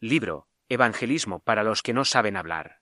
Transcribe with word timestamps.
Libro, 0.00 0.46
Evangelismo 0.68 1.40
para 1.40 1.64
los 1.64 1.82
que 1.82 1.94
no 1.94 2.04
saben 2.04 2.36
hablar. 2.36 2.80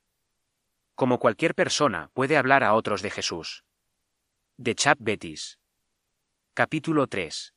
Como 0.97 1.21
cualquier 1.21 1.55
persona 1.55 2.10
puede 2.13 2.37
hablar 2.37 2.65
a 2.65 2.75
otros 2.75 3.02
de 3.02 3.10
Jesús. 3.10 3.65
De 4.56 4.75
Chap 4.75 4.98
Betis. 5.01 5.61
Capítulo 6.54 7.06
3. 7.06 7.54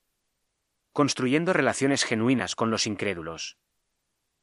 Construyendo 0.94 1.54
relaciones 1.54 2.04
genuinas 2.04 2.54
con 2.54 2.70
los 2.70 2.86
incrédulos. 2.86 3.58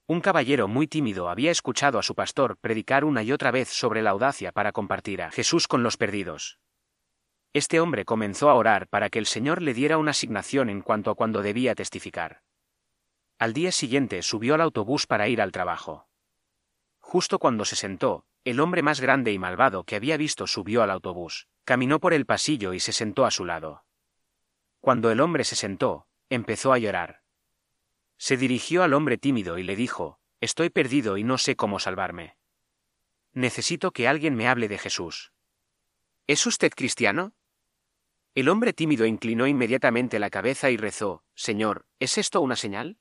Un 0.09 0.21
caballero 0.21 0.67
muy 0.67 0.89
tímido 0.89 1.29
había 1.29 1.53
escuchado 1.53 2.01
a 2.01 2.03
su 2.03 2.17
pastor 2.17 2.57
predicar 2.57 3.05
una 3.05 3.23
y 3.23 3.31
otra 3.31 3.53
vez 3.53 3.69
sobre 3.69 4.03
la 4.03 4.11
audacia 4.11 4.51
para 4.51 4.73
compartir 4.73 5.23
a 5.23 5.31
Jesús 5.31 5.69
con 5.69 5.85
los 5.85 5.97
perdidos. 5.97 6.59
Este 7.53 7.79
hombre 7.79 8.05
comenzó 8.05 8.51
a 8.51 8.55
orar 8.55 8.89
para 8.89 9.11
que 9.11 9.21
el 9.21 9.27
Señor 9.27 9.63
le 9.63 9.75
diera 9.75 9.97
una 9.97 10.11
asignación 10.11 10.71
en 10.71 10.83
cuanto 10.83 11.13
a 11.13 11.15
cuando 11.15 11.41
debía 11.41 11.77
testificar. 11.77 12.43
Al 13.39 13.53
día 13.53 13.73
siguiente 13.73 14.23
subió 14.23 14.55
al 14.55 14.61
autobús 14.61 15.07
para 15.07 15.29
ir 15.29 15.41
al 15.41 15.53
trabajo. 15.53 16.09
Justo 17.01 17.39
cuando 17.39 17.65
se 17.65 17.77
sentó, 17.77 18.27
el 18.45 18.61
hombre 18.61 18.83
más 18.83 19.01
grande 19.01 19.33
y 19.33 19.39
malvado 19.39 19.85
que 19.85 19.97
había 19.97 20.17
visto 20.17 20.47
subió 20.47 20.83
al 20.83 20.91
autobús, 20.91 21.49
caminó 21.65 21.99
por 22.01 22.13
el 22.13 22.27
pasillo 22.27 22.75
y 22.75 22.81
se 22.81 22.93
sentó 22.93 23.25
a 23.25 23.31
su 23.31 23.45
lado. 23.45 23.85
Cuando 24.81 25.11
el 25.11 25.21
hombre 25.21 25.45
se 25.45 25.57
sentó, 25.57 26.07
empezó 26.29 26.73
a 26.73 26.79
llorar. 26.79 27.23
Se 28.19 28.37
dirigió 28.37 28.83
al 28.83 28.93
hombre 28.93 29.19
tímido 29.19 29.59
y 29.59 29.63
le 29.63 29.77
dijo, 29.77 30.19
Estoy 30.41 30.71
perdido 30.71 31.17
y 31.17 31.25
no 31.25 31.39
sé 31.39 31.57
cómo 31.57 31.79
salvarme. 31.79 32.37
Necesito 33.33 33.93
que 33.93 34.07
alguien 34.07 34.35
me 34.35 34.47
hable 34.47 34.69
de 34.69 34.79
Jesús. 34.79 35.33
¿Es 36.27 36.47
usted 36.47 36.71
cristiano? 36.75 37.33
El 38.35 38.49
hombre 38.49 38.73
tímido 38.73 39.07
inclinó 39.07 39.47
inmediatamente 39.47 40.19
la 40.19 40.31
cabeza 40.31 40.71
y 40.71 40.77
rezó, 40.77 41.25
Señor, 41.35 41.87
¿es 41.99 42.19
esto 42.19 42.41
una 42.41 42.57
señal? 42.57 42.99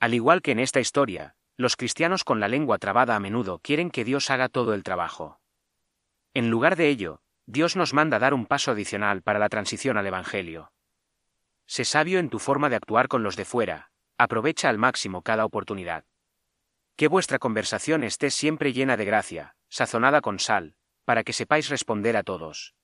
Al 0.00 0.14
igual 0.14 0.42
que 0.42 0.52
en 0.52 0.60
esta 0.60 0.80
historia, 0.80 1.34
los 1.56 1.76
cristianos 1.76 2.22
con 2.22 2.38
la 2.38 2.48
lengua 2.48 2.78
trabada 2.78 3.16
a 3.16 3.20
menudo 3.20 3.58
quieren 3.58 3.90
que 3.90 4.04
Dios 4.04 4.30
haga 4.30 4.48
todo 4.48 4.74
el 4.74 4.84
trabajo. 4.84 5.40
En 6.34 6.50
lugar 6.50 6.76
de 6.76 6.88
ello, 6.88 7.20
Dios 7.46 7.74
nos 7.74 7.94
manda 7.94 8.18
dar 8.18 8.32
un 8.32 8.46
paso 8.46 8.70
adicional 8.70 9.22
para 9.22 9.38
la 9.38 9.48
transición 9.48 9.96
al 9.96 10.06
Evangelio. 10.06 10.72
Sé 11.66 11.84
sabio 11.84 12.18
en 12.18 12.30
tu 12.30 12.38
forma 12.38 12.68
de 12.68 12.76
actuar 12.76 13.08
con 13.08 13.22
los 13.22 13.34
de 13.34 13.44
fuera, 13.44 13.90
aprovecha 14.18 14.68
al 14.68 14.78
máximo 14.78 15.22
cada 15.22 15.44
oportunidad. 15.44 16.04
Que 16.96 17.08
vuestra 17.08 17.38
conversación 17.38 18.04
esté 18.04 18.30
siempre 18.30 18.72
llena 18.72 18.96
de 18.96 19.04
gracia, 19.04 19.56
sazonada 19.68 20.20
con 20.20 20.38
sal, 20.38 20.76
para 21.04 21.24
que 21.24 21.32
sepáis 21.32 21.68
responder 21.70 22.16
a 22.16 22.22
todos. 22.22 22.74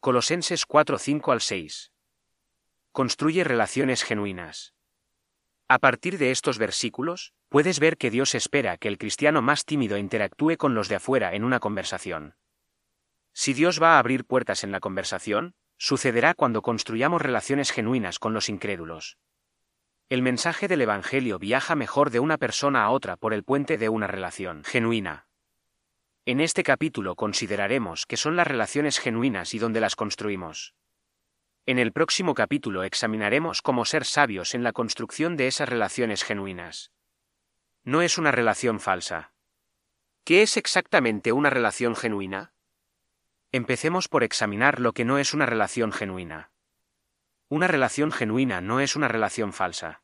Colosenses 0.00 0.66
4 0.66 0.98
5 0.98 1.32
al 1.32 1.40
6. 1.40 1.92
Construye 2.92 3.44
relaciones 3.44 4.02
genuinas. 4.02 4.74
A 5.74 5.80
partir 5.80 6.18
de 6.18 6.30
estos 6.30 6.56
versículos, 6.58 7.32
puedes 7.48 7.80
ver 7.80 7.96
que 7.96 8.12
Dios 8.12 8.36
espera 8.36 8.76
que 8.76 8.86
el 8.86 8.96
cristiano 8.96 9.42
más 9.42 9.64
tímido 9.64 9.98
interactúe 9.98 10.56
con 10.56 10.76
los 10.76 10.88
de 10.88 10.94
afuera 10.94 11.34
en 11.34 11.42
una 11.42 11.58
conversación. 11.58 12.36
Si 13.32 13.54
Dios 13.54 13.82
va 13.82 13.96
a 13.96 13.98
abrir 13.98 14.24
puertas 14.24 14.62
en 14.62 14.70
la 14.70 14.78
conversación, 14.78 15.56
sucederá 15.76 16.34
cuando 16.34 16.62
construyamos 16.62 17.20
relaciones 17.20 17.72
genuinas 17.72 18.20
con 18.20 18.34
los 18.34 18.48
incrédulos. 18.48 19.18
El 20.08 20.22
mensaje 20.22 20.68
del 20.68 20.80
Evangelio 20.80 21.40
viaja 21.40 21.74
mejor 21.74 22.10
de 22.10 22.20
una 22.20 22.38
persona 22.38 22.84
a 22.84 22.90
otra 22.90 23.16
por 23.16 23.34
el 23.34 23.42
puente 23.42 23.76
de 23.76 23.88
una 23.88 24.06
relación 24.06 24.62
genuina. 24.62 25.26
En 26.24 26.40
este 26.40 26.62
capítulo 26.62 27.16
consideraremos 27.16 28.06
qué 28.06 28.16
son 28.16 28.36
las 28.36 28.46
relaciones 28.46 29.00
genuinas 29.00 29.54
y 29.54 29.58
dónde 29.58 29.80
las 29.80 29.96
construimos. 29.96 30.72
En 31.66 31.78
el 31.78 31.92
próximo 31.92 32.34
capítulo 32.34 32.84
examinaremos 32.84 33.62
cómo 33.62 33.86
ser 33.86 34.04
sabios 34.04 34.54
en 34.54 34.64
la 34.64 34.72
construcción 34.72 35.34
de 35.38 35.46
esas 35.46 35.66
relaciones 35.66 36.22
genuinas. 36.22 36.92
No 37.84 38.02
es 38.02 38.18
una 38.18 38.30
relación 38.30 38.80
falsa. 38.80 39.32
¿Qué 40.24 40.42
es 40.42 40.58
exactamente 40.58 41.32
una 41.32 41.48
relación 41.48 41.96
genuina? 41.96 42.52
Empecemos 43.50 44.08
por 44.08 44.24
examinar 44.24 44.78
lo 44.78 44.92
que 44.92 45.06
no 45.06 45.16
es 45.16 45.32
una 45.32 45.46
relación 45.46 45.90
genuina. 45.90 46.52
Una 47.48 47.66
relación 47.66 48.12
genuina 48.12 48.60
no 48.60 48.80
es 48.80 48.94
una 48.94 49.08
relación 49.08 49.54
falsa. 49.54 50.02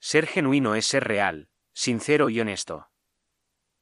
Ser 0.00 0.26
genuino 0.26 0.74
es 0.74 0.84
ser 0.84 1.04
real, 1.04 1.48
sincero 1.72 2.28
y 2.28 2.40
honesto. 2.40 2.90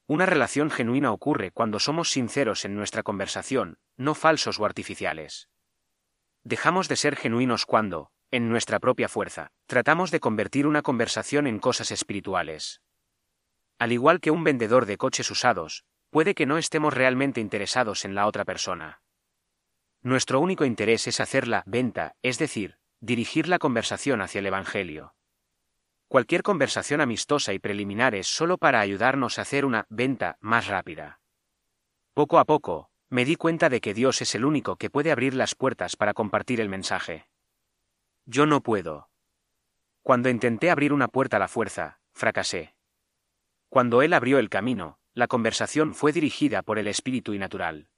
Una 0.06 0.25
relación 0.25 0.71
genuina 0.71 1.11
ocurre 1.11 1.50
cuando 1.50 1.81
somos 1.81 2.11
sinceros 2.11 2.65
en 2.65 2.77
nuestra 2.77 3.03
conversación, 3.03 3.81
no 3.97 4.15
falsos 4.15 4.61
o 4.61 4.65
artificiales. 4.65 5.49
Dejamos 6.47 6.87
de 6.87 6.95
ser 6.95 7.17
genuinos 7.17 7.67
cuando, 7.67 8.12
en 8.31 8.49
nuestra 8.49 8.79
propia 8.79 9.09
fuerza, 9.09 9.51
tratamos 9.67 10.12
de 10.12 10.21
convertir 10.21 10.69
una 10.69 10.83
conversación 10.83 11.49
en 11.49 11.59
cosas 11.59 11.91
espirituales. 11.91 12.83
Al 13.81 13.91
igual 13.91 14.21
que 14.21 14.31
un 14.31 14.45
vendedor 14.45 14.87
de 14.87 14.97
coches 14.97 15.29
usados, 15.33 15.85
puede 16.11 16.37
que 16.37 16.47
no 16.47 16.56
estemos 16.56 16.95
realmente 16.95 17.41
interesados 17.41 18.05
en 18.05 18.15
la 18.15 18.29
otra 18.29 18.45
persona. 18.45 19.03
Nuestro 20.03 20.39
único 20.39 20.65
interés 20.65 21.09
es 21.09 21.19
hacer 21.19 21.49
la 21.49 21.65
venta, 21.67 22.15
es 22.23 22.39
decir, 22.39 22.79
dirigir 23.01 23.49
la 23.49 23.59
conversación 23.59 24.21
hacia 24.21 24.39
el 24.39 24.47
Evangelio. 24.47 25.17
Cualquier 26.06 26.45
conversación 26.45 27.01
amistosa 27.01 27.55
y 27.55 27.59
preliminar 27.59 28.15
es 28.15 28.29
solo 28.29 28.56
para 28.56 28.79
ayudarnos 28.79 29.41
a 29.41 29.43
hacer 29.43 29.65
una 29.65 29.85
venta 29.89 30.39
más 30.39 30.69
rápida. 30.69 31.19
Poco 32.15 32.39
a 32.39 32.45
poco, 32.45 32.93
me 33.09 33.25
di 33.25 33.37
cuenta 33.37 33.69
de 33.69 33.81
que 33.81 33.94
Dios 33.94 34.21
es 34.21 34.34
el 34.34 34.44
único 34.44 34.77
que 34.77 34.91
puede 34.91 35.12
abrir 35.12 35.34
las 35.34 35.55
puertas 35.55 35.97
para 35.97 36.12
compartir 36.12 36.61
el 36.61 36.69
mensaje. 36.69 37.28
Yo 38.25 38.47
no 38.47 38.62
puedo. 38.62 39.09
Cuando 40.03 40.28
intenté 40.28 40.71
abrir 40.71 40.93
una 40.93 41.09
puerta 41.09 41.37
a 41.37 41.41
la 41.41 41.49
fuerza, 41.49 42.00
fracasé. 42.12 42.75
Cuando 43.69 44.03
Él 44.03 44.12
abrió 44.12 44.39
el 44.39 44.49
camino, 44.49 44.99
la 45.15 45.28
conversación 45.28 45.94
fue 45.94 46.12
dirigida 46.12 46.62
por 46.62 46.78
el 46.78 46.89
espíritu 46.89 47.34
y 47.34 47.39
natural. 47.39 47.89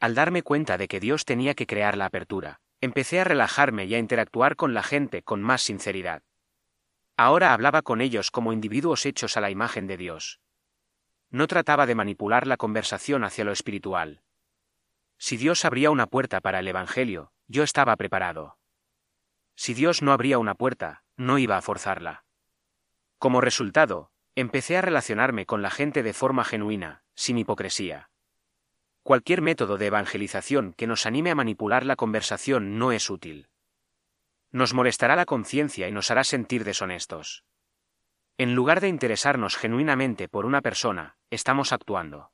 Al 0.00 0.14
darme 0.14 0.42
cuenta 0.42 0.78
de 0.78 0.88
que 0.88 1.00
Dios 1.00 1.24
tenía 1.24 1.54
que 1.54 1.66
crear 1.66 1.96
la 1.96 2.06
apertura, 2.06 2.60
empecé 2.80 3.20
a 3.20 3.24
relajarme 3.24 3.86
y 3.86 3.94
a 3.94 3.98
interactuar 3.98 4.56
con 4.56 4.74
la 4.74 4.82
gente 4.82 5.22
con 5.22 5.42
más 5.42 5.62
sinceridad. 5.62 6.22
Ahora 7.16 7.52
hablaba 7.52 7.82
con 7.82 8.00
ellos 8.00 8.30
como 8.30 8.52
individuos 8.52 9.06
hechos 9.06 9.36
a 9.36 9.40
la 9.40 9.50
imagen 9.50 9.86
de 9.86 9.96
Dios. 9.96 10.40
No 11.30 11.46
trataba 11.46 11.86
de 11.86 11.94
manipular 11.94 12.46
la 12.46 12.56
conversación 12.56 13.24
hacia 13.24 13.44
lo 13.44 13.52
espiritual. 13.52 14.22
Si 15.18 15.36
Dios 15.36 15.64
abría 15.64 15.90
una 15.90 16.06
puerta 16.06 16.40
para 16.40 16.60
el 16.60 16.68
Evangelio, 16.68 17.32
yo 17.48 17.62
estaba 17.62 17.96
preparado. 17.96 18.58
Si 19.56 19.74
Dios 19.74 20.02
no 20.02 20.12
abría 20.12 20.38
una 20.38 20.54
puerta, 20.54 21.02
no 21.16 21.38
iba 21.38 21.56
a 21.56 21.62
forzarla. 21.62 22.24
Como 23.18 23.40
resultado, 23.40 24.10
empecé 24.36 24.76
a 24.76 24.82
relacionarme 24.82 25.44
con 25.44 25.62
la 25.62 25.70
gente 25.70 26.02
de 26.04 26.12
forma 26.12 26.44
genuina, 26.44 27.02
sin 27.14 27.38
hipocresía. 27.38 28.10
Cualquier 29.02 29.42
método 29.42 29.76
de 29.76 29.86
evangelización 29.86 30.74
que 30.74 30.86
nos 30.86 31.06
anime 31.06 31.30
a 31.30 31.34
manipular 31.34 31.84
la 31.84 31.96
conversación 31.96 32.78
no 32.78 32.92
es 32.92 33.10
útil. 33.10 33.48
Nos 34.52 34.74
molestará 34.74 35.16
la 35.16 35.26
conciencia 35.26 35.88
y 35.88 35.92
nos 35.92 36.10
hará 36.10 36.24
sentir 36.24 36.62
deshonestos. 36.62 37.44
En 38.40 38.54
lugar 38.54 38.80
de 38.80 38.86
interesarnos 38.86 39.56
genuinamente 39.56 40.28
por 40.28 40.46
una 40.46 40.62
persona, 40.62 41.16
estamos 41.28 41.72
actuando. 41.72 42.30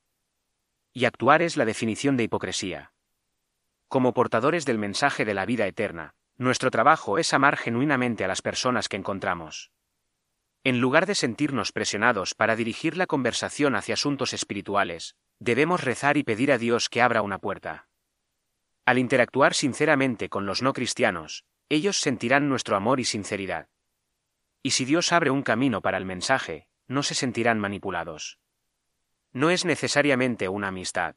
Y 0.93 1.07
actuar 1.07 1.41
es 1.41 1.57
la 1.57 1.65
definición 1.65 2.19
de 2.19 2.25
hipocresía. 2.25 2.93
Como 3.89 4.13
portadores 4.13 4.67
del 4.67 4.77
mensaje 4.77 5.25
de 5.25 5.33
la 5.33 5.47
vida 5.47 5.67
eterna, 5.67 6.15
nuestro 6.37 6.71
trabajo 6.71 7.17
es 7.17 7.33
amar 7.33 7.57
genuinamente 7.57 8.23
a 8.23 8.29
las 8.29 8.43
personas 8.43 8.91
que 8.91 8.99
encontramos. 8.99 9.73
En 10.63 10.79
lugar 10.79 11.07
de 11.07 11.15
sentirnos 11.15 11.73
presionados 11.73 12.35
para 12.35 12.55
dirigir 12.55 12.99
la 12.99 13.07
conversación 13.07 13.75
hacia 13.75 13.95
asuntos 13.95 14.35
espirituales, 14.35 15.17
debemos 15.39 15.85
rezar 15.85 16.19
y 16.19 16.23
pedir 16.23 16.53
a 16.53 16.59
Dios 16.59 16.91
que 16.91 17.01
abra 17.01 17.23
una 17.23 17.39
puerta. 17.39 17.89
Al 18.85 18.99
interactuar 18.99 19.55
sinceramente 19.55 20.29
con 20.29 20.45
los 20.45 20.61
no 20.61 20.75
cristianos, 20.75 21.47
ellos 21.71 21.97
sentirán 21.97 22.51
nuestro 22.51 22.77
amor 22.77 23.01
y 23.01 23.05
sinceridad. 23.05 23.69
Y 24.67 24.71
si 24.71 24.87
Dios 24.87 25.13
abre 25.13 25.31
un 25.31 25.43
camino 25.43 25.83
para 25.83 25.99
el 25.99 26.07
mensaje, 26.07 26.69
no 26.89 27.03
se 27.03 27.15
sentirán 27.15 27.61
manipulados. 27.61 28.39
No 29.31 29.51
es 29.51 29.67
necesariamente 29.67 30.49
una 30.49 30.69
amistad. 30.69 31.17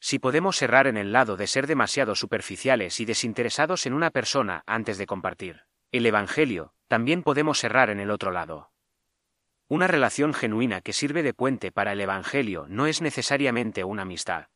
Si 0.00 0.18
podemos 0.18 0.62
errar 0.62 0.86
en 0.86 0.96
el 0.96 1.12
lado 1.12 1.36
de 1.36 1.48
ser 1.48 1.66
demasiado 1.66 2.14
superficiales 2.14 2.98
y 2.98 3.04
desinteresados 3.04 3.84
en 3.84 3.92
una 3.92 4.10
persona 4.10 4.62
antes 4.66 4.96
de 4.96 5.06
compartir 5.06 5.66
el 5.92 6.06
Evangelio, 6.06 6.72
también 6.88 7.22
podemos 7.22 7.62
errar 7.62 7.90
en 7.90 8.00
el 8.00 8.10
otro 8.10 8.30
lado. 8.30 8.72
Una 9.68 9.86
relación 9.86 10.32
genuina 10.32 10.80
que 10.80 10.94
sirve 10.94 11.22
de 11.22 11.34
puente 11.34 11.72
para 11.72 11.92
el 11.92 12.00
Evangelio 12.00 12.64
no 12.70 12.86
es 12.86 13.02
necesariamente 13.02 13.84
una 13.84 14.02
amistad. 14.02 14.46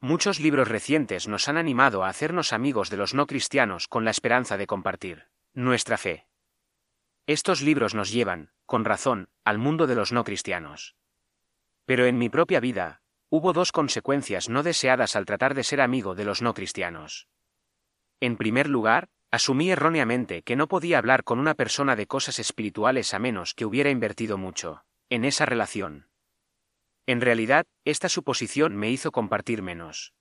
Muchos 0.00 0.38
libros 0.38 0.68
recientes 0.68 1.28
nos 1.28 1.48
han 1.48 1.56
animado 1.56 2.04
a 2.04 2.10
hacernos 2.10 2.52
amigos 2.52 2.90
de 2.90 2.98
los 2.98 3.14
no 3.14 3.26
cristianos 3.26 3.88
con 3.88 4.04
la 4.04 4.10
esperanza 4.10 4.58
de 4.58 4.66
compartir 4.66 5.28
nuestra 5.54 5.96
fe. 5.96 6.26
Estos 7.26 7.62
libros 7.62 7.94
nos 7.94 8.12
llevan, 8.12 8.50
con 8.66 8.84
razón, 8.84 9.28
al 9.44 9.58
mundo 9.58 9.86
de 9.86 9.94
los 9.94 10.12
no 10.12 10.24
cristianos. 10.24 10.96
Pero 11.84 12.06
en 12.06 12.18
mi 12.18 12.28
propia 12.28 12.60
vida, 12.60 13.02
hubo 13.28 13.52
dos 13.52 13.72
consecuencias 13.72 14.48
no 14.48 14.62
deseadas 14.62 15.16
al 15.16 15.26
tratar 15.26 15.54
de 15.54 15.64
ser 15.64 15.80
amigo 15.80 16.14
de 16.14 16.24
los 16.24 16.42
no 16.42 16.54
cristianos. 16.54 17.28
En 18.20 18.36
primer 18.36 18.68
lugar, 18.68 19.08
Asumí 19.30 19.70
erróneamente 19.70 20.42
que 20.42 20.56
no 20.56 20.68
podía 20.68 20.98
hablar 20.98 21.24
con 21.24 21.38
una 21.38 21.54
persona 21.54 21.96
de 21.96 22.06
cosas 22.06 22.38
espirituales 22.38 23.12
a 23.12 23.18
menos 23.18 23.54
que 23.54 23.66
hubiera 23.66 23.90
invertido 23.90 24.38
mucho 24.38 24.84
en 25.10 25.24
esa 25.24 25.46
relación. 25.46 26.08
En 27.06 27.20
realidad, 27.20 27.66
esta 27.84 28.08
suposición 28.08 28.74
me 28.74 28.90
hizo 28.90 29.12
compartir 29.12 29.62
menos. 29.62 30.14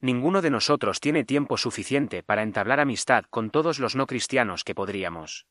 Ninguno 0.00 0.42
de 0.42 0.50
nosotros 0.50 0.98
tiene 0.98 1.24
tiempo 1.24 1.56
suficiente 1.56 2.22
para 2.22 2.42
entablar 2.42 2.80
amistad 2.80 3.24
con 3.30 3.50
todos 3.50 3.78
los 3.78 3.94
no 3.94 4.06
cristianos 4.06 4.64
que 4.64 4.74
podríamos. 4.74 5.46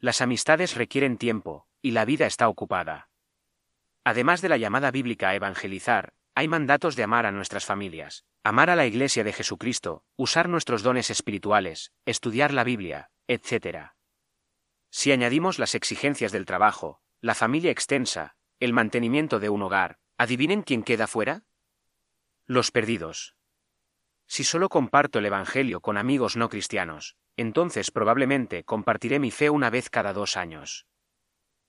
Las 0.00 0.22
amistades 0.22 0.76
requieren 0.76 1.18
tiempo, 1.18 1.66
y 1.82 1.90
la 1.90 2.06
vida 2.06 2.26
está 2.26 2.48
ocupada. 2.48 3.10
Además 4.02 4.40
de 4.40 4.48
la 4.48 4.56
llamada 4.56 4.90
bíblica 4.90 5.28
a 5.28 5.34
evangelizar, 5.34 6.14
hay 6.34 6.48
mandatos 6.48 6.96
de 6.96 7.02
amar 7.02 7.26
a 7.26 7.32
nuestras 7.32 7.66
familias, 7.66 8.24
amar 8.42 8.70
a 8.70 8.76
la 8.76 8.86
Iglesia 8.86 9.24
de 9.24 9.34
Jesucristo, 9.34 10.02
usar 10.16 10.48
nuestros 10.48 10.82
dones 10.82 11.10
espirituales, 11.10 11.92
estudiar 12.06 12.54
la 12.54 12.64
Biblia, 12.64 13.10
etc. 13.28 13.90
Si 14.88 15.12
añadimos 15.12 15.58
las 15.58 15.74
exigencias 15.74 16.32
del 16.32 16.46
trabajo, 16.46 17.02
la 17.20 17.34
familia 17.34 17.70
extensa, 17.70 18.36
el 18.58 18.72
mantenimiento 18.72 19.38
de 19.38 19.50
un 19.50 19.62
hogar, 19.62 19.98
¿adivinen 20.16 20.62
quién 20.62 20.82
queda 20.82 21.08
fuera? 21.08 21.42
Los 22.46 22.70
perdidos. 22.70 23.36
Si 24.26 24.44
solo 24.44 24.70
comparto 24.70 25.18
el 25.18 25.26
Evangelio 25.26 25.82
con 25.82 25.98
amigos 25.98 26.36
no 26.36 26.48
cristianos, 26.48 27.16
entonces 27.40 27.90
probablemente 27.90 28.64
compartiré 28.64 29.18
mi 29.18 29.30
fe 29.30 29.48
una 29.48 29.70
vez 29.70 29.88
cada 29.88 30.12
dos 30.12 30.36
años. 30.36 30.86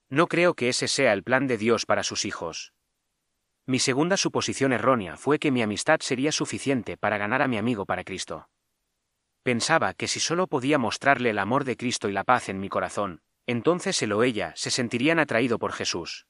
No 0.09 0.27
creo 0.27 0.53
que 0.53 0.67
ese 0.67 0.89
sea 0.89 1.13
el 1.13 1.23
plan 1.23 1.47
de 1.47 1.57
Dios 1.57 1.85
para 1.85 2.03
sus 2.03 2.25
hijos. 2.25 2.73
Mi 3.65 3.79
segunda 3.79 4.17
suposición 4.17 4.73
errónea 4.73 5.15
fue 5.15 5.39
que 5.39 5.49
mi 5.49 5.61
amistad 5.61 6.01
sería 6.01 6.33
suficiente 6.33 6.97
para 6.97 7.17
ganar 7.17 7.41
a 7.41 7.47
mi 7.47 7.57
amigo 7.57 7.85
para 7.85 8.03
Cristo. 8.03 8.49
Pensaba 9.43 9.93
que 9.93 10.09
si 10.09 10.19
solo 10.19 10.47
podía 10.47 10.77
mostrarle 10.77 11.29
el 11.29 11.39
amor 11.39 11.63
de 11.63 11.77
Cristo 11.77 12.09
y 12.09 12.11
la 12.11 12.25
paz 12.25 12.49
en 12.49 12.59
mi 12.59 12.67
corazón, 12.67 13.21
entonces 13.47 14.01
él 14.01 14.11
o 14.11 14.23
ella 14.23 14.51
se 14.57 14.71
sentirían 14.71 15.19
atraído 15.19 15.57
por 15.57 15.71
Jesús. 15.71 16.27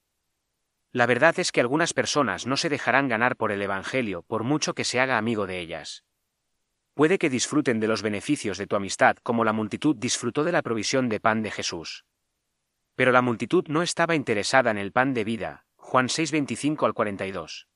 La 0.91 1.07
verdad 1.07 1.39
es 1.39 1.51
que 1.51 1.61
algunas 1.61 1.93
personas 1.93 2.45
no 2.45 2.57
se 2.57 2.69
dejarán 2.69 3.07
ganar 3.07 3.37
por 3.37 3.51
el 3.51 3.61
Evangelio 3.63 4.21
por 4.21 4.43
mucho 4.43 4.75
que 4.75 4.83
se 4.83 4.99
haga 4.99 5.17
amigo 5.17 5.47
de 5.47 5.59
ellas. 5.59 6.03
Puede 6.93 7.17
que 7.17 7.29
disfruten 7.29 7.79
de 7.79 7.87
los 7.87 8.01
beneficios 8.01 8.57
de 8.57 8.67
tu 8.67 8.75
amistad 8.75 9.15
como 9.23 9.43
la 9.43 9.53
multitud 9.53 9.95
disfrutó 9.95 10.43
de 10.43 10.51
la 10.51 10.61
provisión 10.61 11.07
de 11.09 11.19
pan 11.19 11.41
de 11.41 11.51
Jesús. 11.51 12.05
Pero 12.95 13.11
la 13.11 13.21
multitud 13.21 13.65
no 13.67 13.81
estaba 13.81 14.15
interesada 14.15 14.71
en 14.71 14.77
el 14.77 14.91
pan 14.91 15.13
de 15.13 15.23
vida, 15.23 15.65
Juan 15.77 16.07
6:25 16.07 16.85
al 16.85 16.93
42. 16.93 17.67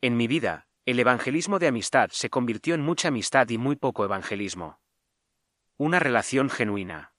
En 0.00 0.16
mi 0.16 0.26
vida, 0.26 0.66
el 0.84 0.98
evangelismo 0.98 1.58
de 1.58 1.68
amistad 1.68 2.10
se 2.10 2.30
convirtió 2.30 2.74
en 2.74 2.80
mucha 2.80 3.08
amistad 3.08 3.48
y 3.50 3.58
muy 3.58 3.76
poco 3.76 4.04
evangelismo. 4.04 4.80
Una 5.76 6.00
relación 6.00 6.50
genuina. 6.50 7.14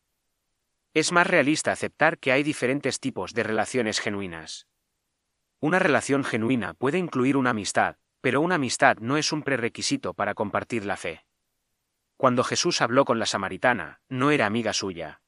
Es 0.94 1.12
más 1.12 1.28
realista 1.28 1.72
aceptar 1.72 2.18
que 2.18 2.32
hay 2.32 2.44
diferentes 2.44 3.00
tipos 3.00 3.34
de 3.34 3.44
relaciones 3.44 4.00
genuinas. 4.00 4.68
Una 5.60 5.80
relación 5.80 6.24
genuina 6.24 6.74
puede 6.74 6.98
incluir 6.98 7.38
una 7.38 7.52
amistad, 7.52 7.96
pero 8.24 8.40
una 8.40 8.56
amistad 8.56 9.00
no 9.00 9.18
es 9.18 9.34
un 9.34 9.44
prerequisito 9.44 10.14
para 10.14 10.34
compartir 10.34 10.86
la 10.86 10.96
fe. 10.96 11.26
Cuando 12.16 12.46
Jesús 12.46 12.80
habló 12.82 13.04
con 13.04 13.20
la 13.20 13.26
samaritana, 13.26 14.00
no 14.08 14.32
era 14.32 14.46
amiga 14.46 14.72
suya. 14.72 15.22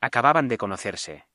Acababan 0.00 0.46
de 0.46 0.56
conocerse. 0.56 1.26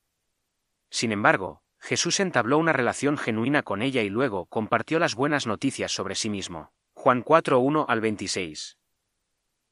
Sin 0.90 1.12
embargo, 1.12 1.62
Jesús 1.78 2.22
entabló 2.22 2.58
una 2.58 2.72
relación 2.72 3.18
genuina 3.18 3.64
con 3.64 3.82
ella 3.82 4.02
y 4.02 4.08
luego 4.08 4.46
compartió 4.46 4.98
las 4.98 5.14
buenas 5.14 5.46
noticias 5.46 5.92
sobre 5.92 6.16
sí 6.16 6.30
mismo. 6.30 6.72
Juan 6.94 7.22
4.1 7.22 7.84
al 7.90 8.00
26. 8.00 8.78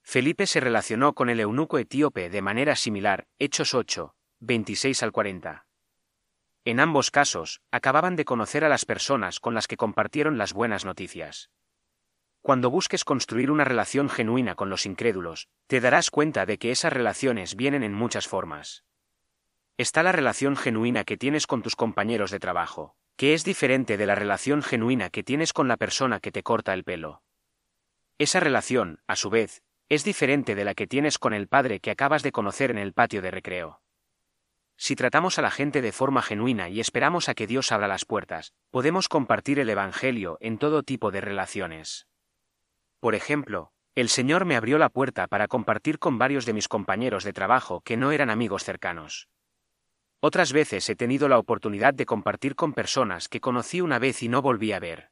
Felipe 0.02 0.48
se 0.48 0.60
relacionó 0.60 1.14
con 1.14 1.30
el 1.30 1.40
eunuco 1.40 1.78
etíope 1.78 2.30
de 2.30 2.42
manera 2.42 2.76
similar, 2.76 3.26
Hechos 3.38 3.74
8, 3.74 4.16
26 4.42 5.04
al 5.04 5.14
40. 5.14 5.69
En 6.66 6.80
ambos 6.80 7.12
casos, 7.12 7.62
acababan 7.72 8.16
de 8.16 8.26
conocer 8.26 8.64
a 8.64 8.70
las 8.70 8.86
personas 8.86 9.40
con 9.40 9.54
las 9.54 9.68
que 9.68 9.78
compartieron 9.78 10.38
las 10.38 10.54
buenas 10.54 10.86
noticias. 10.86 11.50
Cuando 12.42 12.70
busques 12.70 13.04
construir 13.04 13.52
una 13.52 13.64
relación 13.64 14.10
genuina 14.10 14.56
con 14.56 14.70
los 14.70 14.86
incrédulos, 14.86 15.50
te 15.68 15.82
darás 15.82 16.10
cuenta 16.10 16.46
de 16.46 16.58
que 16.58 16.72
esas 16.72 16.94
relaciones 16.94 17.56
vienen 17.56 17.84
en 17.84 17.94
muchas 17.94 18.28
formas. 18.28 18.86
Está 19.78 20.04
la 20.04 20.12
relación 20.12 20.56
genuina 20.56 21.04
que 21.04 21.18
tienes 21.18 21.48
con 21.48 21.62
tus 21.62 21.76
compañeros 21.76 22.32
de 22.32 22.40
trabajo, 22.40 22.96
que 23.16 23.34
es 23.34 23.44
diferente 23.44 23.98
de 23.98 24.06
la 24.06 24.16
relación 24.16 24.62
genuina 24.62 25.10
que 25.10 25.24
tienes 25.24 25.54
con 25.54 25.68
la 25.68 25.78
persona 25.78 26.20
que 26.20 26.32
te 26.32 26.44
corta 26.44 26.74
el 26.74 26.84
pelo. 26.84 27.24
Esa 28.18 28.40
relación, 28.40 29.02
a 29.08 29.16
su 29.16 29.30
vez, 29.30 29.62
es 29.88 30.04
diferente 30.04 30.56
de 30.56 30.66
la 30.66 30.76
que 30.76 30.88
tienes 30.88 31.18
con 31.18 31.34
el 31.34 31.48
padre 31.48 31.80
que 31.80 31.92
acabas 31.92 32.24
de 32.24 32.32
conocer 32.32 32.72
en 32.72 32.78
el 32.78 32.94
patio 32.94 33.22
de 33.22 33.32
recreo. 33.32 33.82
Si 34.82 34.96
tratamos 34.96 35.38
a 35.38 35.42
la 35.42 35.52
gente 35.52 35.82
de 35.82 35.92
forma 35.92 36.22
genuina 36.22 36.70
y 36.70 36.80
esperamos 36.80 37.28
a 37.28 37.34
que 37.34 37.48
Dios 37.48 37.74
abra 37.74 37.90
las 37.90 38.06
puertas, 38.06 38.54
podemos 38.72 39.10
compartir 39.10 39.60
el 39.60 39.70
Evangelio 39.70 40.38
en 40.40 40.58
todo 40.58 40.84
tipo 40.84 41.12
de 41.12 41.20
relaciones. 41.20 42.08
Por 43.02 43.14
ejemplo, 43.14 43.74
el 43.96 44.08
Señor 44.08 44.46
me 44.46 44.56
abrió 44.56 44.78
la 44.78 44.88
puerta 44.88 45.28
para 45.28 45.50
compartir 45.50 46.00
con 46.00 46.18
varios 46.18 46.46
de 46.46 46.54
mis 46.54 46.70
compañeros 46.70 47.26
de 47.26 47.34
trabajo 47.34 47.82
que 47.82 47.98
no 47.98 48.14
eran 48.14 48.30
amigos 48.30 48.64
cercanos. 48.64 49.28
Otras 50.22 50.54
veces 50.54 50.90
he 50.90 50.96
tenido 50.96 51.28
la 51.28 51.40
oportunidad 51.40 51.94
de 51.94 52.06
compartir 52.06 52.56
con 52.56 52.72
personas 52.72 53.28
que 53.28 53.42
conocí 53.42 53.82
una 53.82 54.00
vez 54.00 54.24
y 54.24 54.30
no 54.30 54.42
volví 54.42 54.72
a 54.72 54.80
ver. 54.80 55.12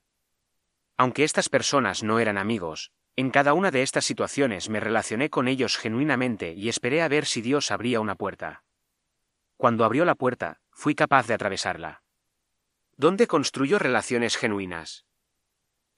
Aunque 0.95 1.25
estas 1.25 1.49
personas 1.49 2.03
no 2.03 2.19
eran 2.19 2.37
amigos, 2.37 2.93
en 3.17 3.31
cada 3.31 3.53
una 3.53 3.69
de 3.69 3.81
estas 3.81 4.05
situaciones 4.05 4.69
me 4.69 4.79
relacioné 4.79 5.29
con 5.29 5.49
ellos 5.49 5.75
genuinamente 5.75 6.53
y 6.53 6.69
esperé 6.69 7.01
a 7.01 7.09
ver 7.09 7.25
si 7.25 7.41
Dios 7.41 7.69
abría 7.69 7.99
una 7.99 8.15
puerta. 8.15 8.63
Cuando 9.57 9.85
abrió 9.85 10.05
la 10.05 10.15
puerta, 10.15 10.61
fui 10.71 10.93
capaz 10.93 11.27
de 11.27 11.33
atravesarla. 11.33 12.03
¿Dónde 12.95 13.25
construyo 13.27 13.79
relaciones 13.79 14.37
genuinas? 14.37 15.05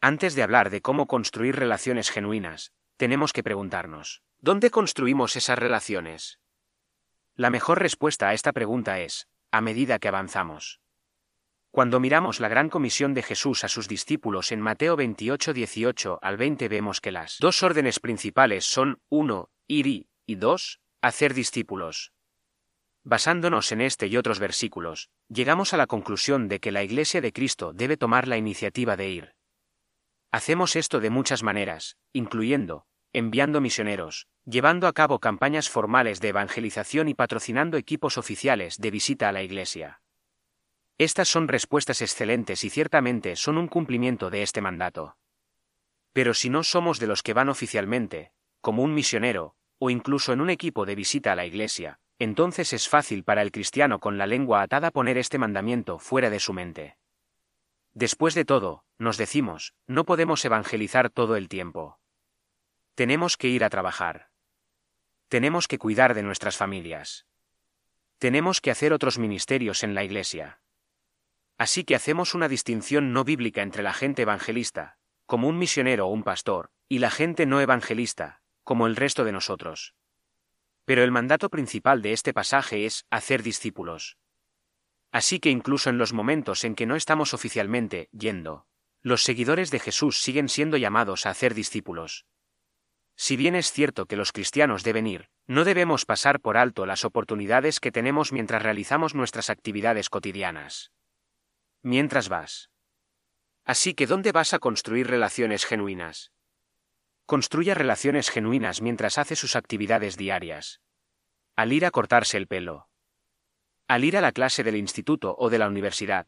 Antes 0.02 0.34
de 0.34 0.44
hablar 0.44 0.70
de 0.70 0.82
cómo 0.82 1.08
construir 1.08 1.58
relaciones 1.58 2.10
genuinas, 2.10 2.72
tenemos 2.96 3.34
que 3.34 3.44
preguntarnos, 3.44 4.24
¿dónde 4.40 4.72
construimos 4.72 5.36
esas 5.36 5.60
relaciones? 5.60 6.40
La 7.36 7.50
mejor 7.50 7.80
respuesta 7.80 8.30
a 8.30 8.34
esta 8.34 8.54
pregunta 8.54 9.00
es, 9.02 9.28
a 9.52 9.60
medida 9.60 10.00
que 10.00 10.08
avanzamos. 10.08 10.80
Cuando 11.72 12.00
miramos 12.00 12.40
la 12.40 12.48
gran 12.48 12.70
comisión 12.70 13.14
de 13.14 13.24
Jesús 13.24 13.64
a 13.64 13.68
sus 13.68 13.90
discípulos 13.90 14.54
en 14.54 14.62
Mateo 14.62 14.96
28, 14.96 15.54
18 15.54 16.20
al 16.22 16.38
20 16.38 16.68
vemos 16.70 17.02
que 17.02 17.12
las 17.12 17.38
dos 17.40 17.62
órdenes 17.62 18.00
principales 18.00 18.66
son 18.66 19.02
1. 19.10 19.50
Ir 19.68 19.88
y, 19.88 20.10
y 20.26 20.36
2. 20.36 20.80
Hacer 21.02 21.34
discípulos. 21.34 22.14
Basándonos 23.04 23.72
en 23.72 23.82
este 23.82 24.08
y 24.08 24.18
otros 24.18 24.40
versículos, 24.40 25.10
llegamos 25.30 25.74
a 25.74 25.78
la 25.78 25.88
conclusión 25.88 26.48
de 26.48 26.60
que 26.60 26.72
la 26.72 26.84
Iglesia 26.84 27.22
de 27.22 27.32
Cristo 27.32 27.72
debe 27.74 27.98
tomar 27.98 28.28
la 28.28 28.38
iniciativa 28.38 28.98
de 28.98 29.10
ir. 29.10 29.36
Hacemos 30.32 30.76
esto 30.76 31.00
de 31.00 31.10
muchas 31.10 31.42
maneras, 31.42 31.98
incluyendo, 32.14 32.86
enviando 33.14 33.62
misioneros, 33.62 34.28
llevando 34.46 34.88
a 34.88 34.94
cabo 34.94 35.20
campañas 35.20 35.70
formales 35.70 36.20
de 36.20 36.30
evangelización 36.30 37.08
y 37.08 37.14
patrocinando 37.14 37.78
equipos 37.78 38.18
oficiales 38.18 38.78
de 38.78 38.92
visita 38.92 39.30
a 39.30 39.32
la 39.32 39.42
Iglesia. 39.42 40.02
Estas 40.98 41.30
son 41.30 41.48
respuestas 41.48 42.02
excelentes 42.02 42.64
y 42.64 42.70
ciertamente 42.70 43.36
son 43.38 43.58
un 43.58 43.68
cumplimiento 43.68 44.30
de 44.30 44.44
este 44.44 44.62
mandato. 44.62 45.16
Pero 46.12 46.34
si 46.34 46.50
no 46.50 46.64
somos 46.64 47.00
de 47.00 47.08
los 47.08 47.24
que 47.24 47.34
van 47.34 47.50
oficialmente, 47.50 48.34
como 48.60 48.84
un 48.84 48.94
misionero, 48.94 49.56
o 49.78 49.90
incluso 49.90 50.34
en 50.34 50.42
un 50.42 50.50
equipo 50.50 50.86
de 50.86 50.96
visita 50.96 51.32
a 51.32 51.36
la 51.36 51.46
Iglesia, 51.46 52.00
entonces 52.20 52.74
es 52.74 52.90
fácil 52.90 53.24
para 53.24 53.42
el 53.42 53.52
cristiano 53.52 54.00
con 54.00 54.18
la 54.18 54.28
lengua 54.28 54.62
atada 54.62 54.92
poner 54.92 55.18
este 55.18 55.38
mandamiento 55.38 56.00
fuera 56.00 56.30
de 56.30 56.40
su 56.40 56.54
mente. 56.54 56.98
Después 57.94 58.36
de 58.36 58.46
todo, 58.46 58.84
nos 58.98 59.18
decimos, 59.18 59.74
no 59.88 60.04
podemos 60.06 60.44
evangelizar 60.44 61.10
todo 61.10 61.38
el 61.38 61.48
tiempo. 61.48 62.00
Tenemos 62.94 63.38
que 63.38 63.48
ir 63.48 63.64
a 63.64 63.70
trabajar. 63.70 64.30
Tenemos 65.30 65.68
que 65.68 65.80
cuidar 65.80 66.14
de 66.14 66.24
nuestras 66.24 66.58
familias. 66.58 67.26
Tenemos 68.18 68.60
que 68.60 68.72
hacer 68.72 68.92
otros 68.92 69.18
ministerios 69.18 69.84
en 69.84 69.96
la 69.96 70.04
iglesia. 70.04 70.60
Así 71.58 71.86
que 71.86 71.96
hacemos 71.96 72.36
una 72.36 72.50
distinción 72.50 73.14
no 73.14 73.24
bíblica 73.24 73.62
entre 73.62 73.82
la 73.82 73.94
gente 73.94 74.24
evangelista, 74.24 74.98
como 75.26 75.48
un 75.48 75.58
misionero 75.58 76.08
o 76.08 76.12
un 76.12 76.24
pastor, 76.24 76.72
y 76.90 77.00
la 77.00 77.12
gente 77.12 77.46
no 77.46 77.62
evangelista, 77.62 78.42
como 78.64 78.88
el 78.88 78.98
resto 78.98 79.24
de 79.24 79.32
nosotros. 79.32 79.94
Pero 80.90 81.04
el 81.04 81.12
mandato 81.12 81.52
principal 81.52 82.02
de 82.02 82.14
este 82.14 82.34
pasaje 82.34 82.88
es 82.88 83.06
hacer 83.12 83.44
discípulos. 83.44 84.18
Así 85.12 85.40
que 85.40 85.52
incluso 85.52 85.92
en 85.92 86.00
los 86.00 86.14
momentos 86.14 86.64
en 86.64 86.74
que 86.74 86.88
no 86.88 86.96
estamos 86.96 87.36
oficialmente 87.36 88.10
yendo, 88.12 88.66
los 89.04 89.22
seguidores 89.22 89.70
de 89.70 89.78
Jesús 89.78 90.20
siguen 90.20 90.50
siendo 90.50 90.78
llamados 90.78 91.28
a 91.28 91.30
hacer 91.30 91.54
discípulos. 91.54 92.26
Si 93.16 93.38
bien 93.38 93.54
es 93.54 93.72
cierto 93.72 94.08
que 94.08 94.16
los 94.16 94.32
cristianos 94.32 94.84
deben 94.84 95.06
ir, 95.06 95.30
no 95.46 95.64
debemos 95.64 96.06
pasar 96.06 96.40
por 96.40 96.58
alto 96.58 96.88
las 96.88 97.06
oportunidades 97.06 97.80
que 97.80 97.92
tenemos 97.92 98.32
mientras 98.32 98.64
realizamos 98.64 99.14
nuestras 99.14 99.52
actividades 99.52 100.10
cotidianas. 100.10 100.92
Mientras 101.84 102.30
vas. 102.30 102.72
Así 103.64 103.94
que 103.94 104.08
¿dónde 104.08 104.32
vas 104.32 104.56
a 104.56 104.60
construir 104.60 105.06
relaciones 105.06 105.66
genuinas? 105.66 106.32
Construya 107.30 107.76
relaciones 107.76 108.32
genuinas 108.32 108.82
mientras 108.82 109.20
hace 109.20 109.36
sus 109.36 109.56
actividades 109.56 110.18
diarias. 110.18 110.82
Al 111.56 111.72
ir 111.74 111.86
a 111.86 111.92
cortarse 111.92 112.38
el 112.38 112.48
pelo. 112.48 112.90
Al 113.88 114.04
ir 114.04 114.18
a 114.18 114.22
la 114.22 114.32
clase 114.32 114.64
del 114.64 114.76
instituto 114.76 115.36
o 115.38 115.52
de 115.52 115.60
la 115.60 115.68
universidad. 115.68 116.26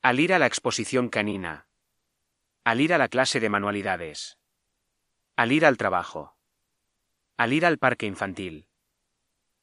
Al 0.00 0.18
ir 0.18 0.32
a 0.32 0.38
la 0.38 0.46
exposición 0.46 1.10
canina. 1.10 1.68
Al 2.64 2.80
ir 2.80 2.94
a 2.94 2.96
la 2.96 3.08
clase 3.08 3.38
de 3.38 3.50
manualidades. 3.50 4.38
Al 5.36 5.52
ir 5.52 5.66
al 5.66 5.76
trabajo. 5.76 6.38
Al 7.36 7.52
ir 7.52 7.66
al 7.66 7.76
parque 7.76 8.06
infantil. 8.06 8.66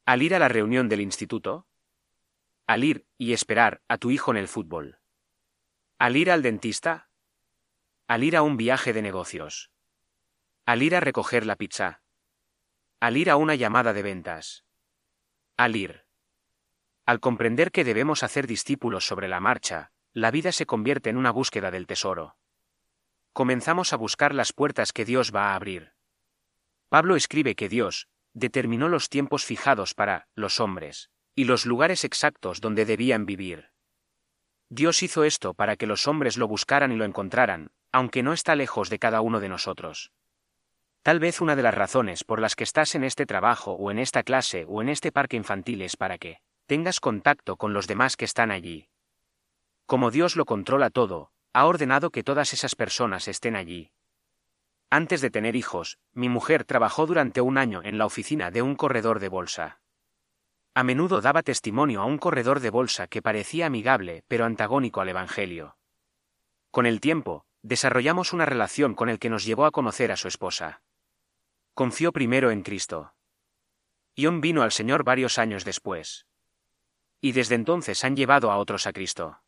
Al 0.06 0.22
ir 0.22 0.36
a 0.36 0.38
la 0.38 0.48
reunión 0.48 0.90
del 0.90 1.02
instituto. 1.02 1.66
Al 2.68 2.84
ir 2.84 3.08
y 3.18 3.34
esperar 3.34 3.82
a 3.88 3.98
tu 3.98 4.12
hijo 4.12 4.30
en 4.30 4.38
el 4.38 4.48
fútbol. 4.48 5.00
Al 5.98 6.16
ir 6.16 6.30
al 6.30 6.44
dentista. 6.44 7.10
Al 8.06 8.24
ir 8.24 8.38
a 8.38 8.44
un 8.44 8.58
viaje 8.58 8.94
de 8.94 9.02
negocios. 9.02 9.72
Al 10.68 10.82
ir 10.82 10.96
a 10.96 11.00
recoger 11.00 11.46
la 11.46 11.58
pizza. 11.58 12.02
Al 13.00 13.18
ir 13.18 13.30
a 13.30 13.36
una 13.36 13.54
llamada 13.54 13.94
de 13.94 14.02
ventas. 14.02 14.66
Al 15.58 15.76
ir. 15.76 16.06
Al 17.06 17.20
comprender 17.20 17.72
que 17.72 17.84
debemos 17.84 18.24
hacer 18.24 18.48
discípulos 18.48 19.06
sobre 19.06 19.28
la 19.28 19.40
marcha, 19.40 19.92
la 20.12 20.32
vida 20.32 20.52
se 20.52 20.66
convierte 20.66 21.12
en 21.12 21.18
una 21.18 21.30
búsqueda 21.30 21.70
del 21.70 21.86
tesoro. 21.86 22.38
Comenzamos 23.32 23.94
a 23.94 23.98
buscar 23.98 24.34
las 24.34 24.54
puertas 24.54 24.92
que 24.92 25.06
Dios 25.06 25.32
va 25.36 25.52
a 25.52 25.56
abrir. 25.56 25.94
Pablo 26.90 27.16
escribe 27.16 27.54
que 27.54 27.70
Dios 27.70 28.08
determinó 28.34 28.90
los 28.90 29.10
tiempos 29.10 29.46
fijados 29.46 29.94
para 29.94 30.30
los 30.34 30.60
hombres 30.60 31.12
y 31.36 31.44
los 31.44 31.68
lugares 31.68 32.04
exactos 32.04 32.60
donde 32.60 32.86
debían 32.86 33.28
vivir. 33.28 33.70
Dios 34.70 35.04
hizo 35.04 35.26
esto 35.26 35.54
para 35.54 35.76
que 35.76 35.86
los 35.86 36.08
hombres 36.08 36.38
lo 36.38 36.48
buscaran 36.48 36.92
y 36.92 36.96
lo 36.96 37.06
encontraran, 37.06 37.70
aunque 37.92 38.24
no 38.24 38.34
está 38.34 38.56
lejos 38.56 38.90
de 38.90 38.98
cada 38.98 39.22
uno 39.22 39.40
de 39.40 39.50
nosotros. 39.50 40.12
Tal 41.06 41.20
vez 41.20 41.40
una 41.40 41.56
de 41.56 41.62
las 41.62 41.76
razones 41.76 42.24
por 42.24 42.42
las 42.42 42.56
que 42.56 42.64
estás 42.64 42.96
en 42.96 43.04
este 43.04 43.28
trabajo 43.28 43.74
o 43.74 43.92
en 43.92 44.00
esta 44.00 44.24
clase 44.24 44.66
o 44.68 44.82
en 44.82 44.90
este 44.90 45.12
parque 45.12 45.38
infantil 45.38 45.84
es 45.84 45.98
para 45.98 46.18
que 46.18 46.40
tengas 46.66 47.00
contacto 47.00 47.58
con 47.58 47.74
los 47.74 47.86
demás 47.86 48.18
que 48.18 48.26
están 48.26 48.50
allí. 48.50 48.90
Como 49.86 50.10
Dios 50.10 50.36
lo 50.36 50.46
controla 50.46 50.90
todo, 50.90 51.30
ha 51.54 51.68
ordenado 51.68 52.10
que 52.10 52.24
todas 52.24 52.54
esas 52.54 52.74
personas 52.74 53.28
estén 53.28 53.56
allí. 53.56 53.92
Antes 54.90 55.22
de 55.22 55.30
tener 55.30 55.56
hijos, 55.56 56.00
mi 56.12 56.28
mujer 56.28 56.64
trabajó 56.64 57.06
durante 57.06 57.40
un 57.40 57.60
año 57.60 57.84
en 57.84 58.00
la 58.00 58.08
oficina 58.08 58.50
de 58.50 58.64
un 58.64 58.74
corredor 58.74 59.20
de 59.20 59.30
bolsa. 59.30 59.82
A 60.74 60.84
menudo 60.84 61.22
daba 61.22 61.44
testimonio 61.44 62.02
a 62.02 62.06
un 62.06 62.18
corredor 62.18 62.62
de 62.62 62.72
bolsa 62.72 63.06
que 63.06 63.22
parecía 63.22 63.68
amigable 63.68 64.24
pero 64.28 64.46
antagónico 64.46 65.02
al 65.02 65.10
Evangelio. 65.10 65.78
Con 66.72 66.88
el 66.88 67.00
tiempo, 67.00 67.46
desarrollamos 67.62 68.34
una 68.34 68.48
relación 68.48 68.96
con 68.96 69.10
el 69.10 69.20
que 69.20 69.30
nos 69.30 69.46
llevó 69.46 69.68
a 69.68 69.72
conocer 69.72 70.12
a 70.12 70.18
su 70.18 70.28
esposa. 70.28 70.82
Confió 71.76 72.14
primero 72.14 72.52
en 72.52 72.62
Cristo. 72.62 73.14
Ion 74.16 74.40
vino 74.40 74.64
al 74.64 74.72
Señor 74.72 75.04
varios 75.04 75.38
años 75.38 75.66
después. 75.66 76.26
Y 77.20 77.34
desde 77.34 77.56
entonces 77.56 78.06
han 78.06 78.16
llevado 78.16 78.50
a 78.50 78.56
otros 78.56 78.88
a 78.88 78.94
Cristo. 78.94 79.42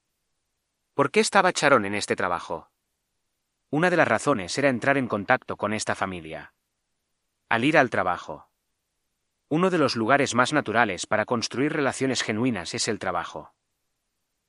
¿Por 0.94 1.10
qué 1.10 1.22
estaba 1.22 1.54
Charón 1.54 1.86
en 1.86 1.96
este 1.96 2.18
trabajo? 2.18 2.70
Una 3.70 3.90
de 3.90 3.96
las 3.96 4.10
razones 4.10 4.58
era 4.58 4.68
entrar 4.68 4.98
en 4.98 5.08
contacto 5.08 5.56
con 5.56 5.74
esta 5.74 5.96
familia. 5.96 6.54
Al 7.48 7.64
ir 7.64 7.78
al 7.78 7.90
trabajo. 7.90 8.50
Uno 9.48 9.70
de 9.70 9.78
los 9.78 9.96
lugares 9.96 10.36
más 10.36 10.52
naturales 10.52 11.06
para 11.06 11.24
construir 11.24 11.72
relaciones 11.72 12.24
genuinas 12.24 12.74
es 12.74 12.90
el 12.90 13.00
trabajo. 13.00 13.54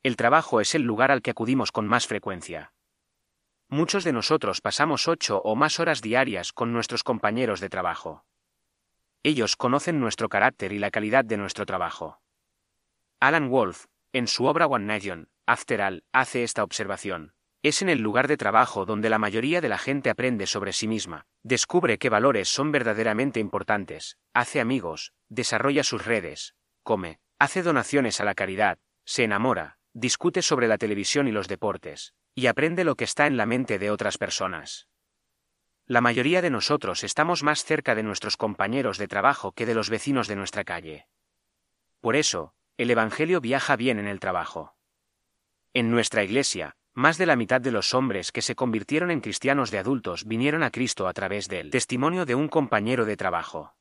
El 0.02 0.16
trabajo 0.16 0.61
es 0.61 0.75
el 0.75 0.82
lugar 0.82 1.12
al 1.12 1.23
que 1.23 1.30
acudimos 1.30 1.70
con 1.70 1.87
más 1.87 2.08
frecuencia. 2.08 2.73
Muchos 3.71 4.03
de 4.03 4.15
nosotros 4.15 4.63
pasamos 4.63 5.09
ocho 5.09 5.43
o 5.45 5.55
más 5.55 5.79
horas 5.79 6.01
diarias 6.01 6.55
con 6.55 6.73
nuestros 6.73 7.05
compañeros 7.05 7.61
de 7.61 7.69
trabajo. 7.69 8.25
Ellos 9.23 9.57
conocen 9.57 10.01
nuestro 10.01 10.31
carácter 10.31 10.73
y 10.73 10.79
la 10.79 10.91
calidad 10.91 11.23
de 11.23 11.37
nuestro 11.37 11.67
trabajo. 11.67 12.23
Alan 13.21 13.51
Wolf, 13.51 13.85
en 14.15 14.27
su 14.27 14.47
obra 14.47 14.67
One 14.67 14.87
Nation, 14.87 15.29
After 15.45 15.83
All, 15.83 16.03
hace 16.13 16.45
esta 16.45 16.65
observación. 16.65 17.35
Es 17.63 17.83
en 17.83 17.91
el 17.91 17.99
lugar 17.99 18.27
de 18.27 18.39
trabajo 18.39 18.87
donde 18.87 19.11
la 19.11 19.19
mayoría 19.19 19.61
de 19.61 19.69
la 19.69 19.77
gente 19.77 20.09
aprende 20.09 20.47
sobre 20.47 20.73
sí 20.73 20.89
misma, 20.89 21.27
descubre 21.43 21.99
qué 21.99 22.09
valores 22.09 22.49
son 22.49 22.73
verdaderamente 22.73 23.39
importantes, 23.39 24.17
hace 24.33 24.61
amigos, 24.61 25.13
desarrolla 25.29 25.85
sus 25.85 26.07
redes, 26.07 26.55
come, 26.85 27.19
hace 27.39 27.63
donaciones 27.63 28.21
a 28.21 28.25
la 28.25 28.35
caridad, 28.35 28.79
se 29.05 29.25
enamora, 29.25 29.79
discute 29.93 30.41
sobre 30.41 30.69
la 30.69 30.79
televisión 30.79 31.29
y 31.29 31.33
los 31.33 31.49
deportes, 31.49 32.15
y 32.38 32.47
aprende 32.47 32.85
lo 32.85 32.95
que 32.95 33.02
está 33.02 33.26
en 33.26 33.37
la 33.37 33.47
mente 33.47 33.80
de 33.80 33.90
otras 33.90 34.16
personas. 34.16 34.87
La 35.87 36.00
mayoría 36.00 36.40
de 36.40 36.50
nosotros 36.50 37.02
estamos 37.02 37.42
más 37.42 37.64
cerca 37.64 37.97
de 37.97 38.04
nuestros 38.04 38.37
compañeros 38.37 38.97
de 38.97 39.09
trabajo 39.09 39.50
que 39.50 39.66
de 39.66 39.75
los 39.75 39.90
vecinos 39.90 40.28
de 40.28 40.37
nuestra 40.37 40.62
calle. 40.62 41.09
Por 42.00 42.14
eso, 42.14 42.54
el 42.76 42.92
Evangelio 42.92 43.40
viaja 43.40 43.75
bien 43.75 43.99
en 43.99 44.07
el 44.07 44.21
trabajo. 44.21 44.76
En 45.75 45.90
nuestra 45.90 46.23
iglesia, 46.23 46.76
más 46.95 47.18
de 47.18 47.26
la 47.26 47.35
mitad 47.35 47.61
de 47.61 47.73
los 47.73 47.92
hombres 47.92 48.30
que 48.30 48.40
se 48.40 48.54
convirtieron 48.54 49.11
en 49.11 49.21
cristianos 49.21 49.73
de 49.73 49.80
adultos 49.80 50.25
vinieron 50.25 50.62
a 50.62 50.71
Cristo 50.71 51.09
a 51.09 51.14
través 51.14 51.49
del 51.49 51.71
testimonio 51.71 52.25
de 52.25 52.37
un 52.37 52.47
compañero 52.47 53.04
de 53.04 53.16
trabajo. 53.16 53.75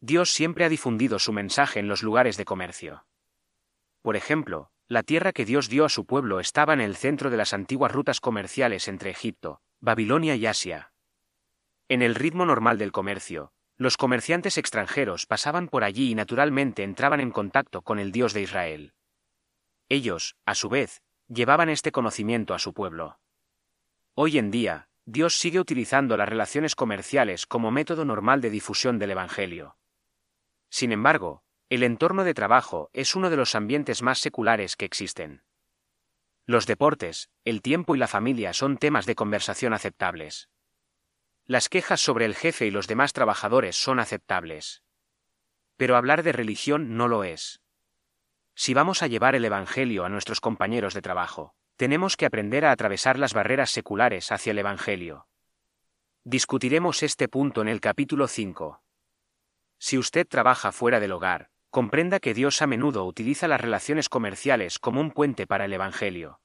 Dios 0.00 0.34
siempre 0.34 0.66
ha 0.66 0.68
difundido 0.68 1.18
su 1.18 1.32
mensaje 1.32 1.80
en 1.80 1.88
los 1.88 2.02
lugares 2.02 2.36
de 2.36 2.44
comercio. 2.44 3.06
Por 4.02 4.16
ejemplo, 4.16 4.70
la 4.86 5.02
tierra 5.02 5.32
que 5.32 5.44
Dios 5.44 5.68
dio 5.68 5.84
a 5.84 5.88
su 5.88 6.04
pueblo 6.04 6.40
estaba 6.40 6.74
en 6.74 6.80
el 6.80 6.96
centro 6.96 7.30
de 7.30 7.36
las 7.36 7.54
antiguas 7.54 7.92
rutas 7.92 8.20
comerciales 8.20 8.86
entre 8.88 9.10
Egipto, 9.10 9.60
Babilonia 9.80 10.36
y 10.36 10.46
Asia. 10.46 10.92
En 11.88 12.02
el 12.02 12.14
ritmo 12.14 12.44
normal 12.44 12.76
del 12.76 12.92
comercio, 12.92 13.52
los 13.76 13.96
comerciantes 13.96 14.58
extranjeros 14.58 15.26
pasaban 15.26 15.68
por 15.68 15.84
allí 15.84 16.10
y 16.10 16.14
naturalmente 16.14 16.82
entraban 16.82 17.20
en 17.20 17.30
contacto 17.30 17.82
con 17.82 17.98
el 17.98 18.12
Dios 18.12 18.34
de 18.34 18.42
Israel. 18.42 18.94
Ellos, 19.88 20.36
a 20.44 20.54
su 20.54 20.68
vez, 20.68 21.02
llevaban 21.28 21.68
este 21.68 21.90
conocimiento 21.90 22.54
a 22.54 22.58
su 22.58 22.74
pueblo. 22.74 23.18
Hoy 24.14 24.38
en 24.38 24.50
día, 24.50 24.88
Dios 25.06 25.34
sigue 25.34 25.60
utilizando 25.60 26.16
las 26.16 26.28
relaciones 26.28 26.74
comerciales 26.76 27.46
como 27.46 27.70
método 27.70 28.04
normal 28.04 28.40
de 28.40 28.50
difusión 28.50 28.98
del 28.98 29.10
Evangelio. 29.10 29.76
Sin 30.70 30.92
embargo, 30.92 31.43
el 31.74 31.82
entorno 31.82 32.24
de 32.24 32.34
trabajo 32.34 32.90
es 32.92 33.14
uno 33.14 33.30
de 33.30 33.36
los 33.36 33.54
ambientes 33.54 34.02
más 34.02 34.18
seculares 34.18 34.76
que 34.76 34.84
existen. 34.84 35.42
Los 36.46 36.66
deportes, 36.66 37.30
el 37.44 37.62
tiempo 37.62 37.96
y 37.96 37.98
la 37.98 38.06
familia 38.06 38.52
son 38.52 38.76
temas 38.76 39.06
de 39.06 39.14
conversación 39.14 39.72
aceptables. 39.72 40.50
Las 41.46 41.68
quejas 41.68 42.00
sobre 42.00 42.26
el 42.26 42.34
jefe 42.34 42.66
y 42.66 42.70
los 42.70 42.86
demás 42.86 43.12
trabajadores 43.12 43.76
son 43.76 43.98
aceptables. 43.98 44.82
Pero 45.76 45.96
hablar 45.96 46.22
de 46.22 46.32
religión 46.32 46.96
no 46.96 47.08
lo 47.08 47.24
es. 47.24 47.60
Si 48.54 48.74
vamos 48.74 49.02
a 49.02 49.06
llevar 49.06 49.34
el 49.34 49.44
Evangelio 49.44 50.04
a 50.04 50.08
nuestros 50.08 50.40
compañeros 50.40 50.94
de 50.94 51.02
trabajo, 51.02 51.54
tenemos 51.76 52.16
que 52.16 52.26
aprender 52.26 52.64
a 52.64 52.72
atravesar 52.72 53.18
las 53.18 53.34
barreras 53.34 53.70
seculares 53.70 54.30
hacia 54.30 54.52
el 54.52 54.58
Evangelio. 54.58 55.26
Discutiremos 56.22 57.02
este 57.02 57.26
punto 57.28 57.62
en 57.62 57.68
el 57.68 57.80
capítulo 57.80 58.28
5. 58.28 58.82
Si 59.78 59.98
usted 59.98 60.26
trabaja 60.26 60.70
fuera 60.70 61.00
del 61.00 61.12
hogar, 61.12 61.50
comprenda 61.74 62.20
que 62.20 62.34
Dios 62.34 62.62
a 62.62 62.68
menudo 62.68 63.04
utiliza 63.04 63.48
las 63.48 63.60
relaciones 63.60 64.08
comerciales 64.08 64.78
como 64.78 65.00
un 65.00 65.10
puente 65.10 65.44
para 65.48 65.64
el 65.64 65.72
Evangelio. 65.72 66.38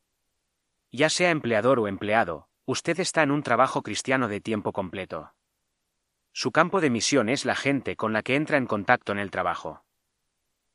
Ya 0.91 1.11
sea 1.11 1.29
empleador 1.29 1.77
o 1.77 1.87
empleado, 1.87 2.49
usted 2.65 2.99
está 2.99 3.21
en 3.21 3.29
un 3.29 3.43
trabajo 3.43 3.83
cristiano 3.83 4.27
de 4.27 4.41
tiempo 4.41 4.73
completo. 4.73 5.35
Su 6.33 6.51
campo 6.51 6.81
de 6.81 6.89
misión 6.89 7.29
es 7.29 7.45
la 7.45 7.53
gente 7.53 7.95
con 7.95 8.11
la 8.11 8.23
que 8.23 8.33
entra 8.33 8.57
en 8.57 8.65
contacto 8.65 9.11
en 9.11 9.19
el 9.19 9.29
trabajo. 9.29 9.85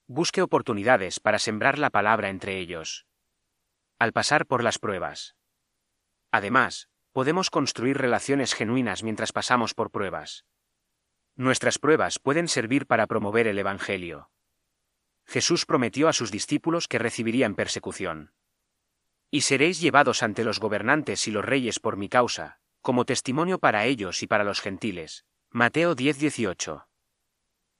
Busque 0.07 0.41
oportunidades 0.41 1.19
para 1.19 1.41
sembrar 1.41 1.81
la 1.81 1.91
palabra 1.91 2.29
entre 2.29 2.61
ellos. 2.61 3.07
Al 3.99 4.13
pasar 4.13 4.47
por 4.47 4.63
las 4.63 4.79
pruebas. 4.79 5.35
Además, 6.31 6.89
podemos 7.11 7.51
construir 7.51 7.99
relaciones 7.99 8.55
genuinas 8.55 9.03
mientras 9.03 9.33
pasamos 9.33 9.75
por 9.75 9.91
pruebas. 9.91 10.45
Nuestras 11.35 11.81
pruebas 11.81 12.21
pueden 12.21 12.47
servir 12.47 12.87
para 12.87 13.09
promover 13.09 13.49
el 13.49 13.59
Evangelio. 13.59 14.31
Jesús 15.27 15.67
prometió 15.67 16.09
a 16.09 16.13
sus 16.13 16.31
discípulos 16.31 16.89
que 16.89 16.99
recibirían 16.99 17.55
persecución. 17.55 18.33
Y 19.31 19.41
seréis 19.41 19.81
llevados 19.81 20.23
ante 20.23 20.45
los 20.45 20.61
gobernantes 20.61 21.27
y 21.27 21.31
los 21.31 21.45
reyes 21.45 21.81
por 21.81 21.97
mi 21.97 22.09
causa, 22.09 22.61
como 22.83 23.05
testimonio 23.05 23.59
para 23.59 23.87
ellos 23.87 24.23
y 24.23 24.27
para 24.27 24.45
los 24.45 24.61
gentiles. 24.61 25.25
Mateo 25.51 25.95
10:18. 25.95 26.87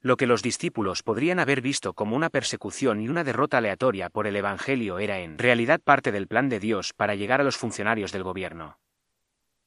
Lo 0.01 0.17
que 0.17 0.27
los 0.27 0.43
discípulos 0.43 1.03
podrían 1.03 1.39
haber 1.39 1.61
visto 1.61 1.95
como 1.95 2.17
una 2.17 2.31
persecución 2.31 3.01
y 3.01 3.09
una 3.09 3.25
derrota 3.25 3.59
aleatoria 3.59 4.11
por 4.11 4.27
el 4.27 4.37
Evangelio 4.37 4.99
era 4.99 5.21
en 5.21 5.39
realidad 5.39 5.81
parte 5.81 6.13
del 6.13 6.27
plan 6.27 6.49
de 6.49 6.61
Dios 6.61 6.93
para 6.93 7.15
llegar 7.15 7.41
a 7.41 7.45
los 7.45 7.57
funcionarios 7.57 8.13
del 8.13 8.23
gobierno. 8.23 8.79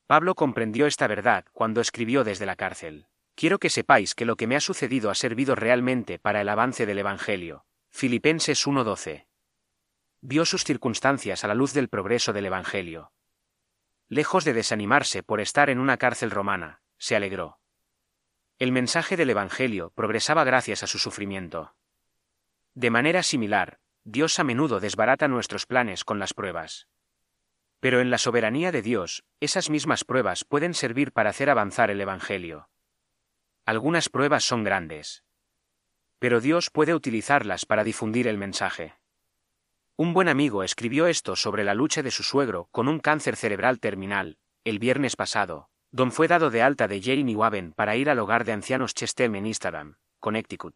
Pablo 0.07 0.35
comprendió 0.35 0.87
esta 0.87 1.05
verdad 1.07 1.45
cuando 1.53 1.81
escribió 1.81 2.23
desde 2.23 2.45
la 2.45 2.55
cárcel. 2.55 3.07
Quiero 3.35 3.59
que 3.59 3.69
sepáis 3.69 4.15
que 4.15 4.25
lo 4.25 4.35
que 4.35 4.47
me 4.47 4.55
ha 4.55 4.59
sucedido 4.59 5.11
ha 5.11 5.15
servido 5.15 5.53
realmente 5.53 6.17
para 6.17 6.41
el 6.41 6.49
avance 6.49 6.87
del 6.87 6.97
Evangelio, 6.97 7.65
Filipenses 7.89 8.67
1:12. 8.67 9.27
Vio 10.21 10.45
sus 10.45 10.63
circunstancias 10.63 11.43
a 11.43 11.47
la 11.47 11.55
luz 11.55 11.73
del 11.73 11.89
progreso 11.89 12.33
del 12.33 12.45
Evangelio. 12.45 13.11
Lejos 14.07 14.45
de 14.45 14.53
desanimarse 14.53 15.23
por 15.23 15.41
estar 15.41 15.69
en 15.69 15.79
una 15.79 15.97
cárcel 15.97 16.31
romana, 16.31 16.81
se 16.97 17.15
alegró. 17.15 17.59
El 18.59 18.71
mensaje 18.71 19.17
del 19.17 19.29
Evangelio 19.29 19.91
progresaba 19.91 20.43
gracias 20.43 20.83
a 20.83 20.87
su 20.87 20.99
sufrimiento. 20.99 21.75
De 22.73 22.89
manera 22.89 23.23
similar, 23.23 23.79
Dios 24.03 24.39
a 24.39 24.43
menudo 24.43 24.79
desbarata 24.79 25.27
nuestros 25.27 25.65
planes 25.65 26.03
con 26.03 26.19
las 26.19 26.33
pruebas. 26.33 26.87
Pero 27.79 27.99
en 27.99 28.09
la 28.09 28.17
soberanía 28.17 28.71
de 28.71 28.81
Dios, 28.81 29.23
esas 29.39 29.69
mismas 29.69 30.03
pruebas 30.03 30.45
pueden 30.45 30.73
servir 30.73 31.11
para 31.11 31.31
hacer 31.31 31.49
avanzar 31.49 31.91
el 31.91 32.01
Evangelio. 32.01 32.69
Algunas 33.65 34.09
pruebas 34.09 34.43
son 34.43 34.63
grandes. 34.63 35.23
Pero 36.19 36.41
Dios 36.41 36.69
puede 36.71 36.95
utilizarlas 36.95 37.65
para 37.65 37.83
difundir 37.83 38.27
el 38.27 38.37
mensaje. 38.37 38.95
Un 39.95 40.13
buen 40.13 40.27
amigo 40.27 40.63
escribió 40.63 41.07
esto 41.07 41.35
sobre 41.35 41.63
la 41.63 41.73
lucha 41.73 42.03
de 42.03 42.11
su 42.11 42.23
suegro 42.23 42.69
con 42.71 42.87
un 42.87 42.99
cáncer 42.99 43.35
cerebral 43.35 43.79
terminal, 43.79 44.37
el 44.63 44.79
viernes 44.79 45.15
pasado. 45.15 45.69
Don 45.91 46.11
fue 46.11 46.27
dado 46.27 46.49
de 46.49 46.61
alta 46.61 46.87
de 46.87 47.01
Jerry 47.01 47.23
New 47.23 47.43
Haven 47.43 47.73
para 47.73 47.95
ir 47.95 48.09
al 48.09 48.19
hogar 48.19 48.45
de 48.45 48.51
ancianos 48.51 48.93
Chestem 48.93 49.35
en 49.35 49.45
Instagram, 49.45 49.95
Connecticut. 50.19 50.75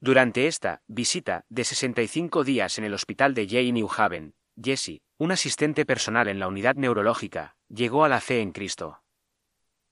Durante 0.00 0.46
esta 0.46 0.82
visita 0.86 1.44
de 1.48 1.64
65 1.64 2.44
días 2.44 2.78
en 2.78 2.84
el 2.84 2.94
hospital 2.94 3.34
de 3.34 3.46
J. 3.46 3.72
New 3.72 3.88
Haven, 3.96 4.34
Jesse, 4.60 5.02
un 5.18 5.32
asistente 5.32 5.84
personal 5.84 6.28
en 6.28 6.38
la 6.38 6.48
unidad 6.48 6.74
neurológica, 6.76 7.56
llegó 7.68 8.04
a 8.04 8.08
la 8.08 8.20
fe 8.20 8.40
en 8.40 8.52
Cristo. 8.52 9.02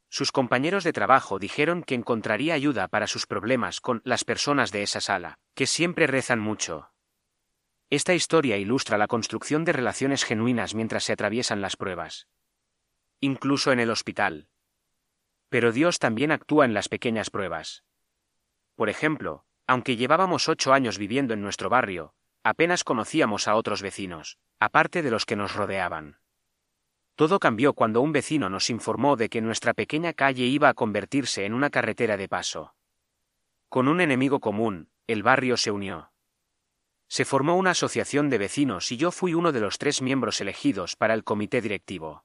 Sus 0.08 0.32
compañeros 0.32 0.84
de 0.84 0.92
trabajo 0.92 1.38
dijeron 1.38 1.82
que 1.82 1.94
encontraría 1.94 2.54
ayuda 2.54 2.88
para 2.88 3.06
sus 3.06 3.26
problemas 3.26 3.80
con 3.80 4.00
las 4.04 4.24
personas 4.24 4.72
de 4.72 4.82
esa 4.82 5.00
sala, 5.00 5.38
que 5.54 5.66
siempre 5.66 6.06
rezan 6.06 6.40
mucho, 6.40 6.90
esta 7.88 8.14
historia 8.14 8.56
ilustra 8.56 8.98
la 8.98 9.06
construcción 9.06 9.64
de 9.64 9.72
relaciones 9.72 10.24
genuinas 10.24 10.74
mientras 10.74 11.04
se 11.04 11.12
atraviesan 11.12 11.60
las 11.60 11.76
pruebas. 11.76 12.26
Incluso 13.20 13.70
en 13.70 13.78
el 13.78 13.90
hospital. 13.90 14.48
Pero 15.48 15.70
Dios 15.70 16.00
también 16.00 16.32
actúa 16.32 16.64
en 16.64 16.74
las 16.74 16.88
pequeñas 16.88 17.30
pruebas. 17.30 17.84
Por 18.74 18.88
ejemplo, 18.88 19.44
aunque 19.68 19.96
llevábamos 19.96 20.48
ocho 20.48 20.72
años 20.72 20.98
viviendo 20.98 21.32
en 21.32 21.42
nuestro 21.42 21.70
barrio, 21.70 22.12
apenas 22.42 22.82
conocíamos 22.82 23.46
a 23.46 23.54
otros 23.54 23.82
vecinos, 23.82 24.38
aparte 24.58 25.02
de 25.02 25.10
los 25.12 25.24
que 25.24 25.36
nos 25.36 25.54
rodeaban. 25.54 26.18
Todo 27.16 27.40
cambió 27.40 27.72
cuando 27.72 28.02
un 28.02 28.12
vecino 28.12 28.50
nos 28.50 28.68
informó 28.68 29.16
de 29.16 29.30
que 29.30 29.40
nuestra 29.40 29.72
pequeña 29.72 30.12
calle 30.12 30.44
iba 30.44 30.68
a 30.68 30.74
convertirse 30.74 31.46
en 31.46 31.54
una 31.54 31.70
carretera 31.70 32.18
de 32.18 32.28
paso. 32.28 32.74
Con 33.70 33.88
un 33.88 34.02
enemigo 34.02 34.38
común, 34.38 34.90
el 35.06 35.22
barrio 35.22 35.56
se 35.56 35.70
unió. 35.70 36.12
Se 37.08 37.24
formó 37.24 37.56
una 37.56 37.70
asociación 37.70 38.28
de 38.28 38.36
vecinos 38.36 38.92
y 38.92 38.98
yo 38.98 39.10
fui 39.12 39.32
uno 39.32 39.52
de 39.52 39.60
los 39.60 39.78
tres 39.78 40.02
miembros 40.02 40.42
elegidos 40.42 40.94
para 40.94 41.14
el 41.14 41.24
comité 41.24 41.62
directivo. 41.62 42.24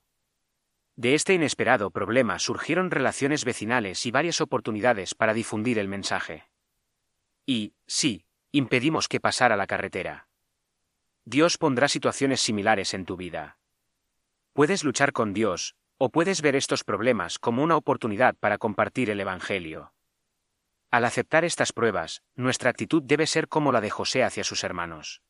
De 0.98 1.16
este 1.16 1.34
inesperado 1.34 1.92
problema 1.92 2.38
surgieron 2.38 2.92
relaciones 2.92 3.46
vecinales 3.46 4.06
y 4.06 4.12
varias 4.12 4.42
oportunidades 4.42 5.16
para 5.16 5.34
difundir 5.34 5.80
el 5.80 5.88
mensaje. 5.88 6.50
Y, 7.46 7.74
sí, 7.88 8.26
impedimos 8.52 9.08
que 9.08 9.22
pasara 9.22 9.56
la 9.56 9.68
carretera. 9.68 10.28
Dios 11.24 11.58
pondrá 11.58 11.88
situaciones 11.88 12.42
similares 12.42 12.94
en 12.94 13.06
tu 13.06 13.16
vida. 13.16 13.61
Puedes 14.53 14.84
luchar 14.84 15.13
con 15.13 15.34
Dios, 15.34 15.75
o 15.98 16.10
puedes 16.10 16.41
ver 16.41 16.58
estos 16.58 16.84
problemas 16.84 17.39
como 17.39 17.63
una 17.63 17.77
oportunidad 17.77 18.36
para 18.36 18.58
compartir 18.58 19.10
el 19.10 19.20
Evangelio. 19.20 19.93
Al 20.89 21.05
aceptar 21.05 21.46
estas 21.46 21.72
pruebas, 21.72 22.22
nuestra 22.36 22.70
actitud 22.70 23.01
debe 23.01 23.27
ser 23.27 23.48
como 23.48 23.72
la 23.72 23.79
de 23.79 23.89
José 23.89 24.25
hacia 24.25 24.43
sus 24.43 24.65
hermanos. 24.65 25.22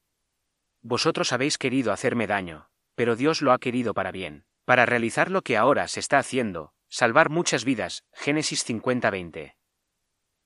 Vosotros 0.82 1.34
habéis 1.34 1.60
querido 1.60 1.92
hacerme 1.92 2.26
daño, 2.26 2.72
pero 2.96 3.16
Dios 3.16 3.44
lo 3.44 3.52
ha 3.52 3.60
querido 3.60 3.94
para 3.94 4.12
bien, 4.12 4.46
para 4.66 4.88
realizar 4.88 5.30
lo 5.30 5.44
que 5.44 5.56
ahora 5.56 5.88
se 5.88 6.00
está 6.00 6.18
haciendo, 6.18 6.74
salvar 6.90 7.30
muchas 7.30 7.64
vidas. 7.64 8.06
Génesis 8.12 8.66
50:20. 8.66 9.56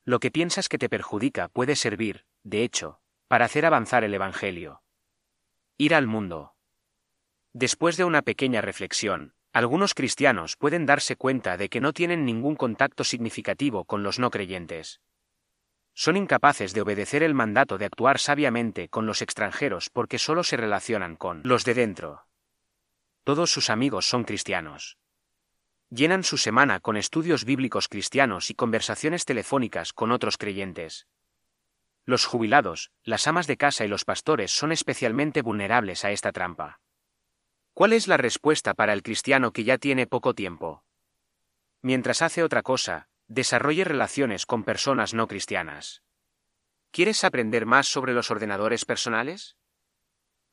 Lo 0.03 0.19
que 0.19 0.31
piensas 0.31 0.67
que 0.67 0.77
te 0.77 0.89
perjudica 0.89 1.47
puede 1.47 1.77
servir, 1.77 2.25
de 2.43 2.63
hecho, 2.63 2.99
para 3.29 3.45
hacer 3.45 3.65
avanzar 3.65 4.03
el 4.03 4.13
Evangelio. 4.13 4.83
Ir 5.77 5.95
al 5.95 6.07
mundo. 6.07 6.54
Después 7.57 7.95
de 7.95 8.03
una 8.03 8.21
pequeña 8.21 8.59
reflexión, 8.59 9.33
algunos 9.53 9.93
cristianos 9.93 10.57
pueden 10.57 10.85
darse 10.85 11.15
cuenta 11.15 11.55
de 11.55 11.69
que 11.69 11.79
no 11.79 11.93
tienen 11.93 12.25
ningún 12.25 12.57
contacto 12.57 13.05
significativo 13.05 13.85
con 13.85 14.03
los 14.03 14.19
no 14.19 14.29
creyentes. 14.29 14.99
Son 15.93 16.17
incapaces 16.17 16.73
de 16.73 16.81
obedecer 16.81 17.23
el 17.23 17.33
mandato 17.33 17.77
de 17.77 17.85
actuar 17.85 18.19
sabiamente 18.19 18.89
con 18.89 19.05
los 19.05 19.21
extranjeros 19.21 19.89
porque 19.89 20.19
solo 20.19 20.43
se 20.43 20.57
relacionan 20.57 21.15
con 21.15 21.43
los 21.45 21.63
de 21.63 21.75
dentro. 21.75 22.27
Todos 23.23 23.51
sus 23.51 23.69
amigos 23.69 24.05
son 24.05 24.25
cristianos. 24.25 24.97
Llenan 25.89 26.25
su 26.25 26.35
semana 26.35 26.81
con 26.81 26.97
estudios 26.97 27.45
bíblicos 27.45 27.87
cristianos 27.87 28.49
y 28.49 28.55
conversaciones 28.55 29.23
telefónicas 29.23 29.93
con 29.93 30.11
otros 30.11 30.37
creyentes. 30.37 31.07
Los 32.03 32.25
jubilados, 32.25 32.91
las 33.05 33.27
amas 33.27 33.47
de 33.47 33.55
casa 33.55 33.85
y 33.85 33.87
los 33.87 34.03
pastores 34.03 34.51
son 34.51 34.73
especialmente 34.73 35.41
vulnerables 35.41 36.03
a 36.03 36.11
esta 36.11 36.33
trampa. 36.33 36.81
¿Cuál 37.75 37.91
es 37.91 38.07
la 38.07 38.15
respuesta 38.15 38.73
para 38.73 38.93
el 38.93 39.03
cristiano 39.03 39.51
que 39.51 39.65
ya 39.65 39.77
tiene 39.77 40.07
poco 40.07 40.33
tiempo? 40.33 40.85
Mientras 41.81 42.21
hace 42.21 42.41
otra 42.41 42.61
cosa, 42.61 43.09
desarrolle 43.27 43.83
relaciones 43.83 44.45
con 44.45 44.63
personas 44.63 45.13
no 45.13 45.27
cristianas. 45.27 46.01
¿Quieres 46.91 47.25
aprender 47.25 47.65
más 47.65 47.87
sobre 47.87 48.13
los 48.13 48.31
ordenadores 48.31 48.85
personales? 48.85 49.57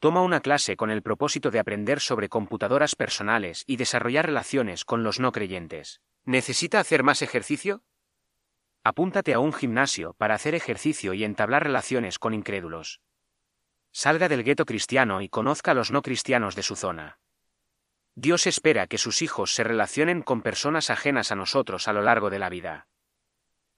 Toma 0.01 0.23
una 0.23 0.41
clase 0.41 0.77
con 0.77 0.91
el 0.91 1.01
propósito 1.01 1.53
de 1.53 1.61
aprender 1.61 2.01
sobre 2.01 2.29
computadoras 2.29 2.97
personales 2.97 3.63
y 3.69 3.77
desarrollar 3.77 4.27
relaciones 4.27 4.85
con 4.85 5.05
los 5.05 5.21
no 5.21 5.31
creyentes. 5.31 6.01
¿Necesita 6.25 6.81
hacer 6.81 7.05
más 7.05 7.23
ejercicio? 7.23 7.85
Apúntate 8.83 9.33
a 9.33 9.39
un 9.39 9.53
gimnasio 9.53 10.15
para 10.15 10.35
hacer 10.35 10.57
ejercicio 10.57 11.15
y 11.15 11.23
entablar 11.23 11.63
relaciones 11.63 12.19
con 12.19 12.35
incrédulos. 12.35 13.01
Salga 13.93 14.29
del 14.29 14.43
gueto 14.43 14.65
cristiano 14.65 15.21
y 15.21 15.29
conozca 15.29 15.73
a 15.73 15.75
los 15.75 15.91
no 15.91 16.03
cristianos 16.03 16.57
de 16.57 16.63
su 16.63 16.77
zona. 16.77 17.19
Dios 18.15 18.47
espera 18.47 18.87
que 18.87 18.99
sus 18.99 19.23
hijos 19.23 19.55
se 19.55 19.65
relacionen 19.65 20.23
con 20.23 20.43
personas 20.43 20.91
ajenas 20.91 21.31
a 21.31 21.37
nosotros 21.37 21.89
a 21.89 21.93
lo 21.93 22.03
largo 22.03 22.31
de 22.31 22.39
la 22.39 22.49
vida. 22.49 22.89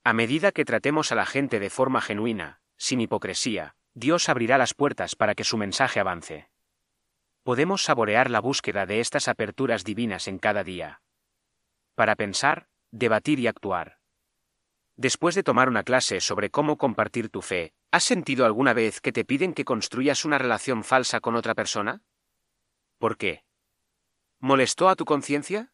A 0.05 0.13
medida 0.13 0.53
que 0.53 0.65
tratemos 0.65 1.13
a 1.13 1.15
la 1.15 1.27
gente 1.27 1.61
de 1.61 1.71
forma 1.71 2.01
genuina, 2.01 2.61
sin 2.77 3.01
hipocresía, 3.01 3.77
Dios 3.95 4.29
abrirá 4.29 4.59
las 4.59 4.75
puertas 4.75 5.17
para 5.17 5.35
que 5.35 5.45
su 5.45 5.57
mensaje 5.57 6.01
avance. 6.01 6.51
Podemos 7.43 7.83
saborear 7.83 8.31
la 8.31 8.41
búsqueda 8.41 8.87
de 8.87 9.01
estas 9.01 9.29
aperturas 9.29 9.85
divinas 9.85 10.29
en 10.29 10.39
cada 10.39 10.65
día. 10.65 11.03
Para 11.95 12.17
pensar, 12.17 12.69
debatir 12.91 13.39
y 13.39 13.47
actuar. 13.47 13.99
Después 14.97 15.35
de 15.35 15.43
tomar 15.43 15.69
una 15.69 15.83
clase 15.83 16.21
sobre 16.21 16.51
cómo 16.51 16.79
compartir 16.79 17.29
tu 17.29 17.43
fe, 17.43 17.75
¿has 17.91 18.05
sentido 18.05 18.47
alguna 18.47 18.73
vez 18.73 19.01
que 19.01 19.13
te 19.13 19.25
piden 19.25 19.53
que 19.53 19.65
construyas 19.65 20.25
una 20.25 20.39
relación 20.39 20.85
falsa 20.85 21.21
con 21.21 21.35
otra 21.35 21.55
persona? 21.55 22.03
¿Por 22.99 23.17
qué? 23.17 23.45
¿Molestó 24.39 24.89
a 24.89 24.95
tu 24.95 25.05
conciencia? 25.05 25.73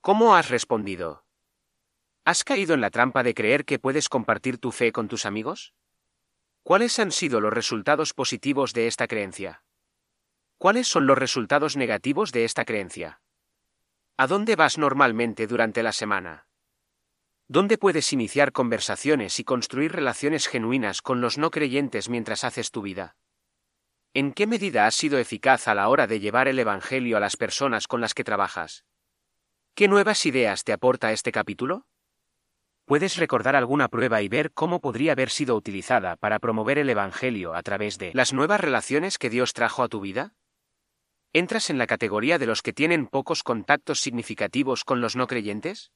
¿Cómo 0.00 0.36
has 0.36 0.48
respondido? 0.48 1.26
¿Has 2.24 2.44
caído 2.44 2.72
en 2.72 2.80
la 2.80 2.90
trampa 2.90 3.22
de 3.22 3.34
creer 3.34 3.66
que 3.66 3.78
puedes 3.78 4.08
compartir 4.08 4.56
tu 4.56 4.72
fe 4.72 4.92
con 4.92 5.08
tus 5.08 5.26
amigos? 5.26 5.74
¿Cuáles 6.62 6.98
han 6.98 7.12
sido 7.12 7.40
los 7.40 7.52
resultados 7.52 8.14
positivos 8.14 8.72
de 8.72 8.86
esta 8.86 9.06
creencia? 9.06 9.64
¿Cuáles 10.56 10.88
son 10.88 11.06
los 11.06 11.18
resultados 11.18 11.76
negativos 11.76 12.32
de 12.32 12.46
esta 12.46 12.64
creencia? 12.64 13.20
¿A 14.16 14.26
dónde 14.26 14.56
vas 14.56 14.78
normalmente 14.78 15.46
durante 15.46 15.82
la 15.82 15.92
semana? 15.92 16.46
¿Dónde 17.46 17.76
puedes 17.76 18.10
iniciar 18.12 18.52
conversaciones 18.52 19.38
y 19.38 19.44
construir 19.44 19.92
relaciones 19.92 20.48
genuinas 20.48 21.02
con 21.02 21.20
los 21.20 21.36
no 21.36 21.50
creyentes 21.50 22.08
mientras 22.08 22.42
haces 22.42 22.70
tu 22.70 22.80
vida? 22.80 23.16
¿En 24.14 24.32
qué 24.32 24.46
medida 24.46 24.86
has 24.86 24.94
sido 24.94 25.18
eficaz 25.18 25.68
a 25.68 25.74
la 25.74 25.88
hora 25.88 26.06
de 26.06 26.20
llevar 26.20 26.48
el 26.48 26.58
Evangelio 26.58 27.18
a 27.18 27.20
las 27.20 27.36
personas 27.36 27.86
con 27.86 28.00
las 28.00 28.14
que 28.14 28.24
trabajas? 28.24 28.86
¿Qué 29.74 29.88
nuevas 29.88 30.24
ideas 30.24 30.64
te 30.64 30.72
aporta 30.72 31.12
este 31.12 31.32
capítulo? 31.32 31.86
¿Puedes 32.86 33.16
recordar 33.16 33.56
alguna 33.56 33.88
prueba 33.88 34.22
y 34.22 34.28
ver 34.28 34.52
cómo 34.52 34.80
podría 34.80 35.12
haber 35.12 35.30
sido 35.30 35.54
utilizada 35.54 36.16
para 36.16 36.38
promover 36.38 36.78
el 36.78 36.88
Evangelio 36.88 37.54
a 37.54 37.62
través 37.62 37.98
de 37.98 38.12
las 38.14 38.32
nuevas 38.32 38.60
relaciones 38.60 39.18
que 39.18 39.30
Dios 39.30 39.52
trajo 39.52 39.82
a 39.82 39.88
tu 39.88 40.00
vida? 40.00 40.34
¿Entras 41.34 41.68
en 41.68 41.76
la 41.76 41.86
categoría 41.86 42.38
de 42.38 42.46
los 42.46 42.62
que 42.62 42.72
tienen 42.72 43.06
pocos 43.06 43.42
contactos 43.42 44.00
significativos 44.00 44.84
con 44.84 45.00
los 45.00 45.16
no 45.16 45.26
creyentes? 45.26 45.92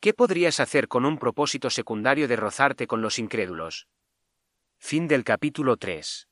¿Qué 0.00 0.14
podrías 0.14 0.60
hacer 0.60 0.86
con 0.86 1.04
un 1.04 1.18
propósito 1.18 1.70
secundario 1.70 2.28
de 2.28 2.36
rozarte 2.36 2.86
con 2.86 3.02
los 3.02 3.18
incrédulos? 3.18 3.88
Fin 4.78 5.08
del 5.08 5.24
capítulo 5.24 5.76
3. 5.76 6.26